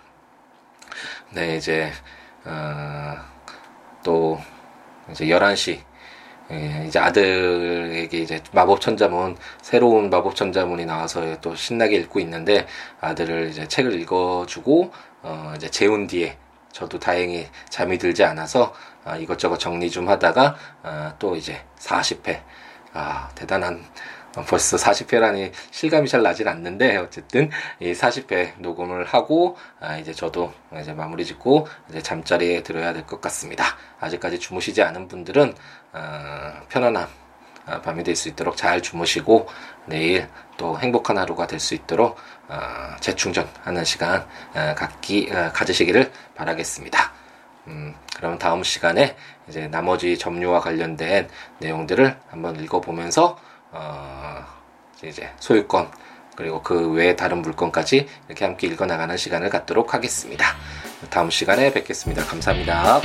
네 1.32 1.58
이제 1.58 1.92
어, 2.44 3.16
또 4.06 4.40
이제 5.12 5.26
11시 5.26 5.80
예, 6.52 6.86
이제 6.88 7.00
아들에게 7.00 8.18
이제 8.20 8.40
마법 8.52 8.80
천자문 8.80 9.36
새로운 9.64 10.12
마법 10.12 10.36
천자문이 10.36 10.86
나와서 10.86 11.42
또 11.42 11.56
신나게 11.56 11.96
읽고 11.98 12.20
있는데 12.20 12.68
아들을 13.02 13.50
이제 13.50 13.68
책을 13.68 14.00
읽어주고 14.02 14.94
어 15.24 15.54
이제 15.56 15.70
재운 15.72 16.06
뒤에 16.06 16.38
저도 16.72 17.00
다행히 17.00 17.48
잠이 17.70 17.98
들지 17.98 18.24
않아서 18.24 18.74
아, 19.04 19.18
이것저것 19.18 19.58
정리 19.58 19.90
좀 19.90 20.08
하다가 20.08 20.56
아, 20.84 21.16
또 21.18 21.36
이제 21.36 21.64
40회 21.80 22.42
아 22.94 23.30
대단한 23.34 23.76
어, 23.80 23.84
벌써 24.44 24.78
40회라니 24.78 25.52
실감이 25.72 26.08
잘 26.08 26.22
나질 26.24 26.48
않는데 26.48 26.98
어쨌든 26.98 27.50
이 27.80 27.94
40회 27.94 28.54
녹음을 28.60 29.06
하고 29.06 29.56
아 29.80 29.98
이제 29.98 30.14
저도 30.14 30.54
이제 30.82 30.94
마무리 30.94 31.24
짓고 31.26 31.68
이제 31.90 32.02
잠자리에 32.02 32.64
들어야 32.64 32.92
될 32.94 33.06
것 33.06 33.22
같습니다. 33.22 33.64
아직까지 34.00 34.40
주무시지 34.40 34.82
않은 34.82 35.08
분들은 35.08 35.54
어, 35.94 36.52
편안한 36.70 37.08
어, 37.68 37.82
밤이 37.82 38.04
될 38.04 38.16
수 38.16 38.30
있도록 38.30 38.58
잘 38.58 38.82
주무시고 38.82 39.48
내일 39.86 40.28
또 40.58 40.78
행복한 40.80 41.18
하루가 41.18 41.48
될 41.48 41.60
수 41.60 41.74
있도록 41.76 42.18
어, 42.48 42.96
재충전하는 43.00 43.84
시간 43.86 44.28
어, 44.54 44.76
갖기 44.76 45.30
어, 45.32 45.52
가지시기를 45.54 46.12
바라겠습니다. 46.36 47.14
음, 47.68 47.96
그럼 48.16 48.38
다음 48.38 48.64
시간에 48.64 49.16
이제 49.48 49.68
나머지 49.68 50.18
점유와 50.18 50.60
관련된 50.60 51.28
내용들을 51.60 52.18
한번 52.30 52.60
읽어보면서 52.60 53.38
어, 53.76 54.46
이제 55.04 55.30
소유권 55.40 55.92
그리고 56.36 56.62
그 56.62 56.92
외에 56.92 57.16
다른 57.16 57.42
물건까지 57.42 58.08
이렇게 58.28 58.46
함께 58.46 58.68
읽어나가는 58.68 59.16
시간을 59.16 59.50
갖도록 59.50 59.94
하겠습니다. 59.94 60.46
다음 61.10 61.30
시간에 61.30 61.72
뵙겠습니다. 61.72 62.26
감사합니다. 62.26 63.02